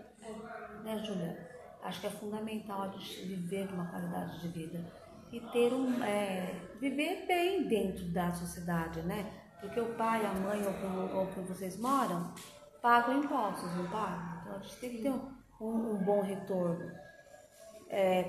Né, 0.83 1.03
Júlia? 1.05 1.56
Acho 1.83 2.01
que 2.01 2.07
é 2.07 2.09
fundamental 2.09 2.83
a 2.83 2.87
gente 2.89 3.21
viver 3.25 3.67
uma 3.73 3.87
qualidade 3.87 4.39
de 4.41 4.47
vida 4.47 4.83
e 5.31 5.39
ter 5.39 5.73
um. 5.73 6.03
é, 6.03 6.55
viver 6.79 7.25
bem 7.27 7.67
dentro 7.67 8.05
da 8.05 8.31
sociedade, 8.31 9.01
né? 9.01 9.31
Porque 9.59 9.79
o 9.79 9.95
pai, 9.95 10.25
a 10.25 10.33
mãe 10.33 10.61
ou 10.65 10.73
que, 10.73 11.15
ou 11.15 11.27
que 11.27 11.39
vocês 11.41 11.77
moram 11.77 12.33
pagam 12.81 13.23
impostos, 13.23 13.75
não 13.75 13.87
pagam? 13.89 14.41
Então 14.41 14.55
a 14.55 14.59
gente 14.59 14.75
tem 14.77 14.89
que 14.91 15.01
ter 15.01 15.09
um, 15.09 15.31
um, 15.59 15.91
um 15.91 15.97
bom 15.97 16.21
retorno 16.21 16.91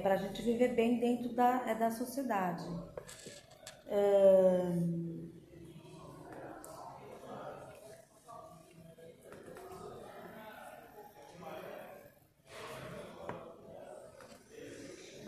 para 0.03 0.15
a 0.15 0.17
gente 0.17 0.43
viver 0.43 0.75
bem 0.75 0.99
dentro 0.99 1.35
da, 1.35 1.63
é, 1.67 1.75
da 1.75 1.91
sociedade. 1.91 2.65
Ahn, 3.91 5.29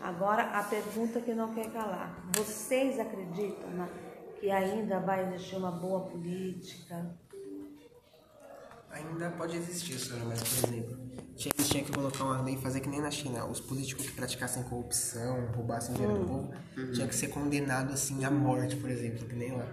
Agora 0.01 0.43
a 0.43 0.63
pergunta 0.63 1.21
que 1.21 1.33
não 1.33 1.53
quer 1.53 1.71
calar. 1.71 2.23
Vocês 2.35 2.99
acreditam 2.99 3.69
na- 3.71 3.89
que 4.39 4.49
ainda 4.49 4.99
vai 4.99 5.27
existir 5.27 5.55
uma 5.57 5.71
boa 5.71 6.01
política? 6.09 7.15
Ainda 8.89 9.29
pode 9.31 9.55
existir, 9.55 9.97
senhora, 9.99 10.25
mas, 10.25 10.41
por 10.41 10.67
exemplo, 10.69 10.97
tinha, 11.35 11.53
eles 11.55 11.69
tinham 11.69 11.85
que 11.85 11.91
colocar 11.93 12.23
uma 12.25 12.41
lei 12.41 12.55
e 12.55 12.57
fazer 12.57 12.81
que 12.81 12.89
nem 12.89 12.99
na 12.99 13.11
China. 13.11 13.45
Os 13.45 13.59
políticos 13.61 14.05
que 14.07 14.11
praticassem 14.13 14.63
corrupção, 14.63 15.45
roubassem 15.55 15.93
dinheiro 15.95 16.19
do 16.19 16.25
povo, 16.25 16.53
tinha 16.93 17.07
que 17.07 17.15
ser 17.15 17.27
condenado, 17.27 17.93
assim, 17.93 18.25
à 18.25 18.31
morte, 18.31 18.75
por 18.75 18.89
exemplo, 18.89 19.25
que 19.27 19.35
nem 19.35 19.55
lá. 19.55 19.65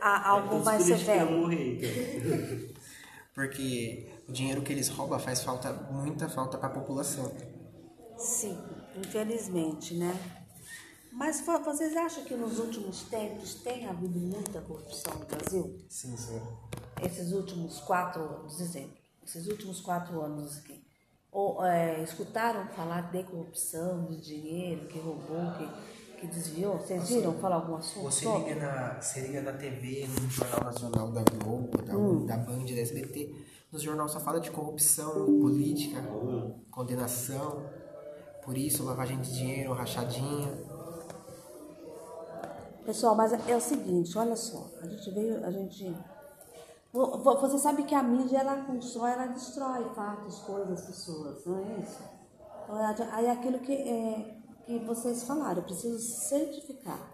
Há 0.00 0.28
algo 0.28 0.62
iam 0.62 0.80
severo? 0.80 1.30
morrer, 1.32 1.78
então. 1.78 2.74
Porque 3.34 4.12
o 4.28 4.32
dinheiro 4.32 4.62
que 4.62 4.72
eles 4.72 4.88
roubam 4.88 5.18
faz 5.18 5.42
falta, 5.42 5.72
muita 5.72 6.28
falta 6.28 6.56
para 6.56 6.68
a 6.68 6.72
população. 6.72 7.32
Sim, 8.16 8.58
infelizmente, 8.96 9.94
né? 9.94 10.14
Mas 11.12 11.40
vo- 11.42 11.60
vocês 11.62 11.96
acham 11.96 12.24
que 12.24 12.34
nos 12.34 12.58
últimos 12.58 13.02
tempos 13.04 13.54
tem 13.56 13.86
havido 13.86 14.18
muita 14.18 14.60
corrupção 14.60 15.14
no 15.18 15.26
Brasil? 15.26 15.78
Sim, 15.88 16.16
senhora. 16.16 16.46
Esses 17.02 17.32
últimos 17.32 17.80
quatro 17.80 18.22
anos, 18.22 18.60
exemplo, 18.60 18.96
esses 19.24 19.46
últimos 19.46 19.80
quatro 19.80 20.20
anos 20.22 20.58
aqui. 20.58 20.82
Ou, 21.30 21.64
é, 21.64 22.02
escutaram 22.02 22.66
falar 22.68 23.10
de 23.10 23.22
corrupção, 23.24 24.06
de 24.06 24.20
dinheiro 24.20 24.86
que 24.86 24.98
roubou, 25.00 25.52
que, 25.58 26.20
que 26.20 26.26
desviou? 26.28 26.78
Vocês 26.78 27.08
viram 27.08 27.34
falar 27.40 27.56
algum 27.56 27.76
assunto 27.76 28.04
Você 28.04 28.24
sobre? 28.24 28.54
liga, 28.54 28.60
na, 28.66 29.00
você 29.00 29.20
liga 29.20 29.42
na 29.42 29.52
TV, 29.52 30.06
no 30.06 30.30
Jornal 30.30 30.64
Nacional 30.64 31.10
da 31.10 31.22
Globo, 31.24 31.76
da, 31.82 32.36
da 32.36 32.42
Band, 32.44 32.64
da 32.66 32.80
SBT, 32.80 33.34
nos 33.72 33.82
jornais 33.82 34.12
só 34.12 34.20
fala 34.20 34.40
de 34.40 34.50
corrupção, 34.52 35.24
política, 35.40 36.00
condenação, 36.70 37.68
por 38.44 38.56
isso, 38.56 38.84
lavagem 38.84 39.20
de 39.20 39.32
dinheiro, 39.34 39.72
rachadinha. 39.72 40.52
Pessoal, 42.84 43.14
mas 43.14 43.32
é 43.48 43.56
o 43.56 43.60
seguinte, 43.60 44.16
olha 44.18 44.36
só, 44.36 44.66
a 44.82 44.86
gente 44.86 45.10
veio, 45.10 45.44
a 45.44 45.50
gente... 45.50 45.96
Vo- 46.92 47.18
vo- 47.18 47.40
Você 47.40 47.58
sabe 47.58 47.84
que 47.84 47.94
a 47.94 48.02
mídia, 48.02 48.38
ela 48.38 48.62
constrói, 48.64 49.12
ela 49.12 49.26
destrói 49.26 49.84
fatos, 49.94 50.38
coisas, 50.40 50.82
pessoas, 50.82 51.44
não 51.46 51.58
é 51.58 51.80
isso? 51.80 52.02
Então, 52.64 52.78
é- 52.78 53.08
aí 53.12 53.26
é 53.26 53.30
aquilo 53.32 53.58
que, 53.60 53.72
é, 53.72 54.36
que 54.66 54.78
vocês 54.80 55.24
falaram, 55.24 55.58
eu 55.58 55.62
preciso 55.64 55.98
certificar, 55.98 57.10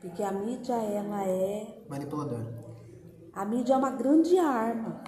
porque 0.00 0.22
a 0.22 0.32
mídia, 0.32 0.74
ela 0.74 1.24
é... 1.24 1.84
Manipulador. 1.88 2.44
A 3.32 3.44
mídia 3.44 3.74
é 3.74 3.76
uma 3.76 3.90
grande 3.90 4.36
arma, 4.38 5.00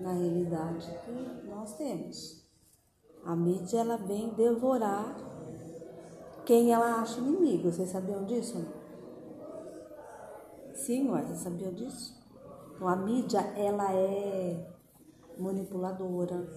na 0.00 0.12
realidade, 0.12 0.92
que 1.04 1.48
nós 1.48 1.74
temos. 1.76 2.41
A 3.24 3.36
mídia, 3.36 3.80
ela 3.80 3.96
vem 3.96 4.30
devorar 4.30 5.16
quem 6.44 6.72
ela 6.72 7.00
acha 7.00 7.20
inimigo. 7.20 7.70
Vocês 7.70 7.90
sabiam 7.90 8.24
disso? 8.24 8.64
Sim, 10.74 11.08
vocês 11.08 11.38
sabiam 11.38 11.72
disso? 11.72 12.20
Então, 12.74 12.88
a 12.88 12.96
mídia, 12.96 13.40
ela 13.56 13.94
é 13.94 14.66
manipuladora. 15.38 16.48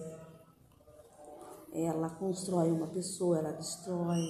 Ela 1.72 2.10
constrói 2.10 2.72
uma 2.72 2.86
pessoa, 2.86 3.38
ela 3.38 3.52
destrói, 3.52 4.24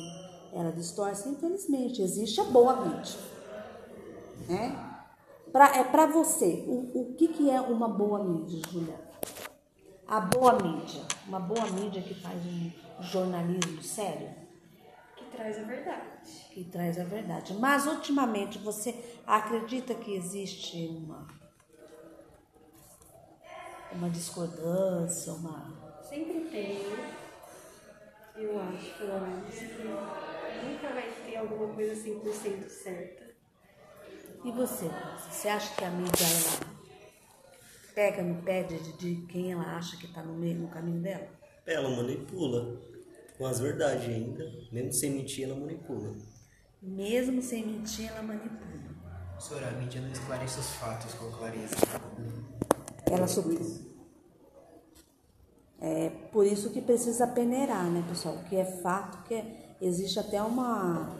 ela 0.53 0.73
distorce. 0.73 1.29
Infelizmente, 1.29 2.03
existe 2.03 2.41
a 2.41 2.45
boa 2.45 2.77
mídia 2.85 3.37
né? 4.49 4.95
Pra, 5.53 5.77
é 5.77 5.85
para 5.85 6.07
você, 6.07 6.65
o, 6.67 7.01
o 7.01 7.15
que, 7.15 7.29
que 7.29 7.51
é 7.51 7.61
uma 7.61 7.89
boa 7.89 8.23
mídia, 8.23 8.61
Julia? 8.71 9.01
A 10.09 10.21
boa 10.21 10.53
mídia, 10.63 11.03
uma 11.27 11.41
boa 11.41 11.67
mídia 11.73 12.01
que 12.01 12.15
faz 12.15 12.37
um 12.47 12.71
jornalismo 13.03 13.83
sério, 13.83 14.31
Que 15.17 15.25
traz 15.37 15.59
a 15.59 15.63
verdade. 15.63 16.07
que 16.53 16.65
traz 16.65 17.01
a 17.01 17.05
verdade. 17.05 17.55
Mas 17.55 17.87
ultimamente 17.87 18.59
você 18.59 18.95
acredita 19.27 19.95
que 19.95 20.15
existe 20.15 20.87
uma 20.87 21.27
uma 23.93 24.11
discordância, 24.11 25.33
uma 25.33 25.75
tenho, 26.51 26.99
eu 28.37 28.61
acho, 28.61 28.99
pelo 28.99 29.21
menos, 29.21 29.55
que 29.55 29.83
nunca 30.65 30.89
vai 30.95 31.11
ter 31.25 31.37
alguma 31.37 31.75
coisa 31.75 31.95
100% 31.95 32.69
certa. 32.69 33.25
E 34.45 34.53
você? 34.53 34.89
Você 35.31 35.49
acha 35.49 35.75
que 35.75 35.85
a 35.85 35.91
mídia 35.91 36.25
ela 36.25 36.76
pega 37.97 38.23
no 38.23 38.43
pé 38.43 38.63
de, 38.63 38.93
de 38.99 39.27
quem 39.27 39.53
ela 39.53 39.75
acha 39.75 39.97
que 39.97 40.05
está 40.05 40.23
no 40.23 40.35
meio 40.35 40.59
no 40.59 40.69
caminho 40.69 41.01
dela? 41.01 41.27
Ela 41.67 41.89
manipula. 41.89 42.79
Com 43.39 43.47
as 43.47 43.59
verdades 43.59 44.07
ainda. 44.07 44.45
Mesmo 44.71 44.93
sem 44.93 45.11
mentir, 45.13 45.45
ela 45.45 45.57
manipula. 45.59 46.15
Mesmo 46.83 47.41
sem 47.43 47.67
mentir, 47.67 48.09
ela 48.11 48.23
manipula. 48.23 48.77
Professora, 49.31 49.69
a 49.69 49.71
mídia 49.73 50.01
não 50.03 50.11
esclarece 50.11 50.61
os 50.61 50.71
fatos 50.73 51.15
com 51.15 51.31
clareza. 51.31 51.75
Ela 53.11 53.27
sub... 53.27 53.57
É 55.81 56.09
por 56.33 56.47
isso 56.47 56.71
que 56.71 56.81
precisa 56.81 57.27
peneirar, 57.27 57.85
né, 57.91 58.05
pessoal? 58.09 58.39
Que 58.49 58.57
é 58.57 58.65
fato 58.65 59.23
que 59.25 59.35
é- 59.35 59.77
existe 59.81 60.19
até 60.19 60.43
uma. 60.43 61.15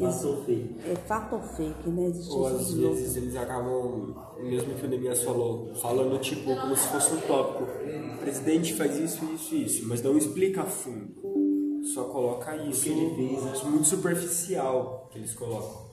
Fato 0.00 0.28
ou 0.28 0.44
fake? 0.44 0.76
É 0.90 0.96
fato 0.96 1.34
ou 1.34 1.42
fake, 1.42 1.90
né? 1.90 2.06
Existe 2.06 2.32
Ou 2.32 2.46
às 2.46 2.72
vezes 2.72 3.16
eles 3.16 3.36
acabam, 3.36 4.14
mesmo 4.40 4.74
que 4.74 4.86
o 4.86 4.88
Nemias 4.88 5.22
falou, 5.22 5.74
falando 5.74 6.18
tipo 6.18 6.44
como 6.44 6.74
se 6.76 6.88
fosse 6.88 7.12
um 7.14 7.20
tópico. 7.20 7.64
O 7.64 8.18
presidente 8.18 8.74
faz 8.74 8.96
isso, 8.96 9.24
isso, 9.34 9.54
isso, 9.54 9.88
mas 9.88 10.02
não 10.02 10.16
explica 10.16 10.62
a 10.62 10.66
fundo. 10.66 11.82
Só 11.94 12.04
coloca 12.04 12.56
isso. 12.56 12.84
que 12.84 12.90
ele 12.90 13.14
fez, 13.14 13.44
né? 13.44 13.52
isso 13.52 13.66
muito 13.66 13.88
superficial 13.88 15.08
que 15.10 15.18
eles 15.18 15.34
colocam. 15.34 15.92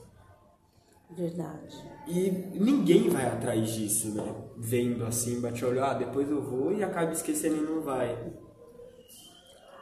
Verdade. 1.10 1.76
E 2.06 2.30
ninguém 2.54 3.08
vai 3.08 3.26
atrás 3.26 3.70
disso, 3.70 4.14
né? 4.14 4.34
Vendo 4.56 5.04
assim, 5.04 5.40
bate 5.40 5.64
olho, 5.64 5.84
ah, 5.84 5.94
depois 5.94 6.30
eu 6.30 6.40
vou 6.40 6.72
e 6.72 6.82
acaba 6.82 7.12
esquecendo 7.12 7.56
e 7.56 7.60
não 7.60 7.82
vai. 7.82 8.16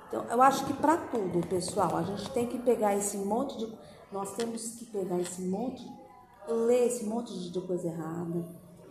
Então, 0.08 0.24
eu 0.30 0.40
acho 0.40 0.64
que 0.64 0.72
para 0.72 0.96
tudo, 0.96 1.46
pessoal, 1.46 1.96
a 1.96 2.02
gente 2.02 2.30
tem 2.30 2.46
que 2.46 2.58
pegar 2.58 2.96
esse 2.96 3.18
monte 3.18 3.58
de. 3.58 3.66
Nós 4.10 4.34
temos 4.34 4.76
que 4.76 4.86
pegar 4.86 5.20
esse 5.20 5.42
monte, 5.42 5.86
ler 6.48 6.86
esse 6.86 7.04
monte 7.04 7.50
de 7.50 7.60
coisa 7.60 7.88
errada, 7.88 8.44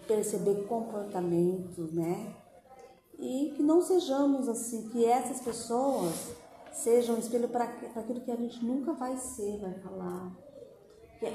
perceber 0.07 0.65
comportamentos, 0.67 1.91
né? 1.91 2.35
E 3.17 3.53
que 3.55 3.63
não 3.63 3.81
sejamos 3.81 4.47
assim, 4.47 4.89
que 4.89 5.05
essas 5.05 5.41
pessoas 5.41 6.35
sejam 6.71 7.17
espelho 7.17 7.49
para 7.49 7.63
aquilo 7.63 8.21
que 8.21 8.31
a 8.31 8.35
gente 8.35 8.63
nunca 8.63 8.93
vai 8.93 9.17
ser, 9.17 9.59
vai 9.59 9.73
falar. 9.79 10.37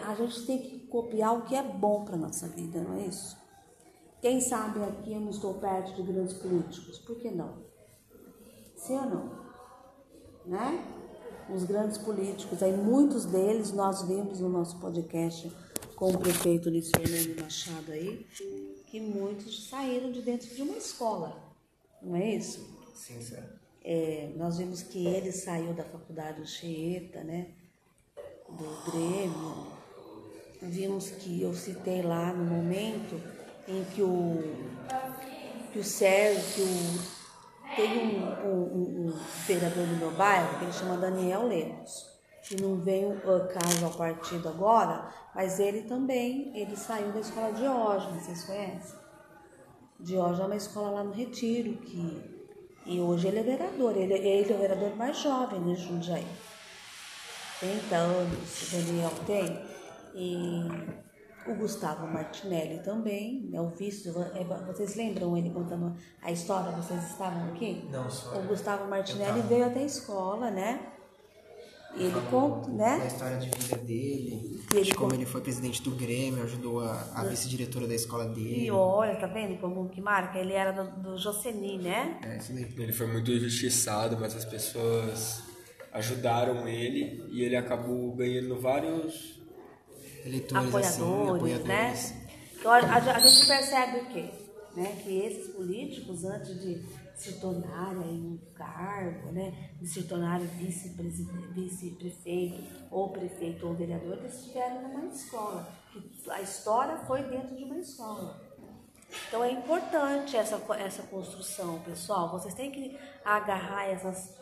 A 0.07 0.14
gente 0.14 0.47
tem 0.47 0.59
que 0.59 0.87
copiar 0.87 1.37
o 1.37 1.43
que 1.43 1.57
é 1.57 1.62
bom 1.62 2.05
para 2.05 2.16
nossa 2.16 2.47
vida, 2.47 2.80
não 2.80 2.95
é 2.95 3.07
isso? 3.07 3.37
Quem 4.20 4.41
sabe 4.41 4.80
aqui 4.85 5.12
eu 5.12 5.20
não 5.20 5.30
estou 5.30 5.55
perto 5.55 5.95
de 5.95 6.03
grandes 6.03 6.35
políticos, 6.35 7.01
por 7.01 7.16
que 7.16 7.33
não? 7.33 7.64
Sim 8.76 8.99
ou 8.99 9.07
não? 9.07 9.43
né? 10.47 10.85
Os 11.55 11.64
grandes 11.64 11.98
políticos, 11.98 12.62
aí 12.62 12.74
muitos 12.74 13.26
deles 13.26 13.72
nós 13.72 14.03
vimos 14.03 14.40
no 14.40 14.48
nosso 14.48 14.78
podcast 14.78 15.53
com 15.94 16.11
o 16.11 16.18
prefeito 16.18 16.70
Luiz 16.70 16.90
Fernando 16.90 17.42
Machado 17.42 17.92
aí, 17.92 18.26
que 18.86 18.98
muitos 18.98 19.68
saíram 19.68 20.11
de 20.11 20.22
dentro 20.22 20.48
de 20.48 20.62
uma 20.62 20.76
escola, 20.78 21.36
não 22.00 22.16
é 22.16 22.36
isso? 22.36 22.66
Sim, 22.94 23.20
senhora. 23.20 23.61
É, 23.84 24.32
nós 24.36 24.59
vimos 24.59 24.82
que 24.82 25.07
ele 25.07 25.30
saiu 25.30 25.74
da 25.74 25.84
faculdade 25.84 26.46
Chieta, 26.46 27.22
né? 27.22 27.48
Do 28.48 28.90
Grêmio. 28.90 29.66
Vimos 30.62 31.11
que 31.11 31.42
eu 31.42 31.53
citei 31.53 32.00
lá 32.00 32.32
no 32.32 32.44
momento 32.44 33.20
em 33.68 33.84
que 33.84 34.03
o, 34.03 34.38
que 35.72 35.80
o 35.80 35.84
Sérgio, 35.84 36.42
que 36.55 36.62
o 36.62 37.11
tem 37.76 37.98
um, 37.98 38.46
um, 38.46 38.62
um- 38.74 39.06
um 39.08 39.18
vereador 39.46 39.86
do 39.86 39.96
meu 39.96 40.10
bairro 40.12 40.58
que 40.58 40.64
ele 40.64 40.72
chama 40.72 40.96
Daniel 40.96 41.46
Lemos. 41.46 42.10
Que 42.44 42.60
não 42.60 42.76
veio 42.80 43.10
uh, 43.10 43.48
caso 43.48 43.84
ao 43.84 43.92
partido 43.92 44.48
agora, 44.48 45.08
mas 45.34 45.60
ele 45.60 45.82
também, 45.82 46.50
ele 46.58 46.76
saiu 46.76 47.12
da 47.12 47.20
escola 47.20 47.52
de 47.52 47.60
Diógenes, 47.60 48.24
vocês 48.24 48.44
conhecem? 48.44 48.98
Diógenes 50.00 50.40
é 50.40 50.44
uma 50.46 50.56
escola 50.56 50.90
lá 50.90 51.04
no 51.04 51.12
Retiro, 51.12 51.76
que, 51.76 52.42
e 52.84 53.00
hoje 53.00 53.28
ele 53.28 53.38
é 53.38 53.42
vereador, 53.44 53.96
ele, 53.96 54.14
ele 54.14 54.52
é 54.52 54.56
o 54.56 54.58
vereador 54.58 54.96
mais 54.96 55.18
jovem 55.18 55.62
de 55.62 55.76
Jundiaí. 55.76 56.26
30 57.60 57.94
anos 57.94 58.72
o 58.72 58.76
Daniel 58.76 59.12
tem. 59.24 59.64
E 60.16 60.68
o 61.47 61.55
Gustavo 61.55 62.07
Martinelli 62.07 62.78
também, 62.82 63.51
é 63.53 63.61
o 63.61 63.68
vice. 63.70 64.09
é, 64.09 64.45
Vocês 64.66 64.95
lembram 64.97 65.36
ele 65.36 65.51
contando 65.51 65.95
a 66.22 66.30
história? 66.30 66.70
Vocês 66.76 67.03
estavam 67.11 67.49
aqui? 67.53 67.84
Não, 67.90 68.09
senhora. 68.11 68.38
O 68.38 68.43
Gustavo 68.49 68.88
Martinelli 68.88 69.40
veio 69.43 69.66
até 69.66 69.80
a 69.80 69.84
escola, 69.84 70.51
né? 70.51 70.88
E 71.95 72.05
ele 72.05 72.20
conta, 72.30 72.70
né? 72.70 73.07
história 73.07 73.36
de 73.36 73.51
vida 73.51 73.76
dele, 73.76 74.62
E 74.72 74.76
ele 74.76 74.84
de 74.84 74.95
como 74.95 75.11
con- 75.11 75.14
ele 75.14 75.26
foi 75.26 75.43
presidente 75.43 75.82
do 75.82 75.90
Grêmio, 75.90 76.43
ajudou 76.43 76.80
a, 76.80 77.07
a 77.14 77.24
vice-diretora 77.24 77.86
da 77.86 77.95
escola 77.95 78.24
dele. 78.28 78.64
E 78.64 78.70
olha, 78.70 79.14
tá 79.16 79.26
vendo 79.26 79.61
como 79.61 79.90
que 79.90 80.01
marca? 80.01 80.38
Ele 80.38 80.55
era 80.55 80.72
do, 80.72 80.90
do 81.03 81.18
Joceni, 81.18 81.76
né? 81.76 82.18
É, 82.24 82.38
isso 82.38 82.55
daí. 82.55 82.66
Ele 82.78 82.93
foi 82.95 83.07
muito 83.09 83.30
injustiçado, 83.30 84.16
mas 84.18 84.34
as 84.34 84.47
pessoas 84.47 85.43
ajudaram 85.93 86.66
ele 86.66 87.26
e 87.30 87.43
ele 87.43 87.57
acabou 87.57 88.12
ganhando 88.16 88.59
vários. 88.59 89.41
Eleitores, 90.24 90.74
assim, 90.74 91.02
apoiadores, 91.02 91.64
né? 91.64 91.90
apoiadores. 91.90 92.14
Então 92.58 92.70
a, 92.72 92.76
a- 92.76 93.18
gente 93.20 93.46
percebe 93.46 93.98
o 93.98 94.06
quê? 94.06 94.30
Né? 94.76 94.96
Que 95.02 95.18
esses 95.18 95.54
políticos, 95.54 96.24
antes 96.24 96.60
de 96.60 96.82
se 97.16 97.40
tornarem 97.40 98.00
um 98.00 98.38
cargo, 98.54 99.30
né? 99.32 99.70
de 99.80 99.86
se 99.86 100.02
tornarem 100.04 100.46
vice-prefeito, 101.54 102.62
ou 102.90 103.10
prefeito 103.10 103.66
ou 103.66 103.74
vereador, 103.74 104.18
eles 104.18 104.34
estiveram 104.38 104.82
numa 104.88 105.06
escola. 105.06 105.68
A 106.30 106.40
história 106.40 106.96
foi 107.06 107.22
dentro 107.24 107.54
de 107.56 107.64
uma 107.64 107.78
escola. 107.78 108.40
Então 109.28 109.44
é 109.44 109.52
importante 109.52 110.36
essa, 110.36 110.60
essa 110.78 111.02
construção, 111.02 111.80
pessoal. 111.80 112.30
Vocês 112.30 112.54
têm 112.54 112.70
que 112.72 112.98
agarrar 113.24 113.88
essas 113.88 114.34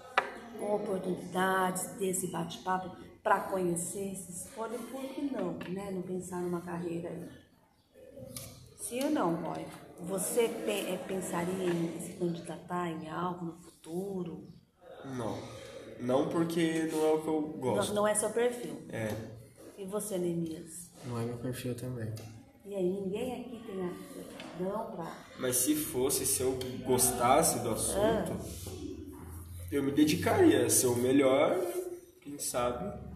oportunidades 0.61 1.87
desse 1.97 2.29
bate-papo 2.29 2.97
para 3.23 3.41
conhecer, 3.41 4.15
se 4.15 4.33
escolher, 4.33 4.79
por 4.79 5.03
que 5.03 5.23
não, 5.23 5.59
né? 5.71 5.91
Não 5.91 6.03
pensar 6.03 6.41
numa 6.43 6.61
carreira 6.61 7.09
aí. 7.09 7.29
Sim 8.79 9.05
ou 9.05 9.11
não, 9.11 9.35
Roy? 9.37 9.65
Você 10.09 10.49
pe- 10.49 10.71
eh, 10.93 10.99
pensaria 11.07 11.65
em 11.67 12.01
se 12.01 12.13
candidatar 12.15 12.89
em 12.91 13.09
algo 13.09 13.45
no 13.47 13.53
futuro? 13.61 14.49
Não. 15.05 15.39
Não 16.01 16.29
porque 16.29 16.89
não 16.91 17.05
é 17.07 17.13
o 17.13 17.21
que 17.23 17.29
eu 17.29 17.41
Não, 17.43 17.61
gosto. 17.75 17.93
não 17.95 18.07
é 18.09 18.15
seu 18.15 18.31
perfil. 18.31 18.83
É. 18.89 19.15
E 19.77 19.85
você, 19.85 20.17
Neemias? 20.19 20.91
Não 21.05 21.19
é 21.21 21.25
meu 21.25 21.37
perfil 21.39 21.75
também. 21.75 22.11
E 22.65 22.75
aí, 22.75 22.89
ninguém 22.91 23.41
aqui 23.41 23.63
tem 23.67 23.85
aptidão 23.87 24.91
para 24.97 25.13
Mas 25.39 25.57
se 25.57 25.75
fosse, 25.75 26.25
se 26.25 26.41
eu 26.43 26.59
gostasse 26.87 27.59
do 27.61 27.71
assunto, 27.71 28.39
eu 29.71 29.83
me 29.83 29.91
dedicaria 29.93 30.65
a 30.67 30.71
ser 30.71 30.87
o 30.87 30.97
melhor, 30.97 31.59
quem 32.21 32.39
sabe. 32.39 33.10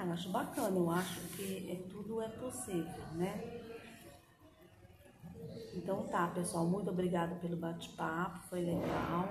Ah, 0.00 0.12
acho 0.12 0.28
bacana, 0.28 0.78
eu 0.78 0.88
acho 0.90 1.20
que 1.36 1.72
é, 1.72 1.90
tudo 1.90 2.22
é 2.22 2.28
possível, 2.28 3.02
né? 3.16 3.62
Então 5.74 6.06
tá, 6.06 6.28
pessoal, 6.28 6.64
muito 6.68 6.88
obrigada 6.88 7.34
pelo 7.34 7.56
bate-papo, 7.56 8.46
foi 8.48 8.60
legal. 8.60 9.28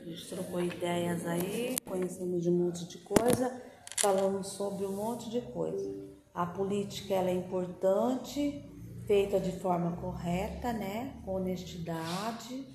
A 0.00 0.04
gente 0.04 0.28
trocou 0.28 0.60
ideias 0.60 1.26
aí, 1.26 1.76
conhecemos 1.84 2.44
de 2.44 2.48
um 2.48 2.58
monte 2.58 2.86
de 2.86 2.98
coisa, 2.98 3.60
falamos 3.96 4.52
sobre 4.52 4.86
um 4.86 4.94
monte 4.94 5.28
de 5.30 5.40
coisa. 5.40 5.92
A 6.32 6.46
política 6.46 7.14
ela 7.14 7.30
é 7.30 7.34
importante, 7.34 8.70
feita 9.04 9.40
de 9.40 9.58
forma 9.58 9.96
correta, 9.96 10.72
né? 10.72 11.20
Com 11.24 11.34
honestidade, 11.34 12.72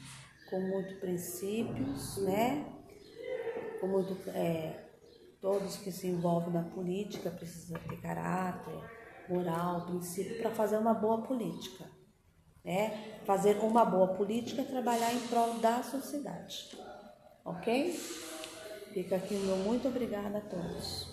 com 0.50 0.60
muitos 0.60 0.98
princípios, 1.00 2.18
né? 2.18 2.74
com 3.84 3.88
muito 3.88 4.30
é, 4.30 4.83
todos 5.44 5.76
que 5.76 5.92
se 5.92 6.08
envolvem 6.08 6.54
na 6.54 6.64
política 6.64 7.30
precisam 7.30 7.78
ter 7.82 8.00
caráter, 8.00 8.82
moral, 9.28 9.86
princípio 9.88 10.38
para 10.38 10.52
fazer 10.52 10.78
uma 10.78 10.94
boa 10.94 11.22
política, 11.22 11.84
né? 12.64 13.20
Fazer 13.26 13.58
uma 13.58 13.84
boa 13.84 14.08
política 14.16 14.62
é 14.62 14.66
trabalhar 14.66 15.14
em 15.14 15.20
prol 15.28 15.56
da 15.56 15.84
sociedade, 15.84 16.78
ok? 17.44 17.92
Fica 18.94 19.18
aqui 19.18 19.36
meu 19.36 19.58
muito 19.58 19.90
obrigada 19.90 20.38
a 20.38 20.42
todos. 20.42 21.13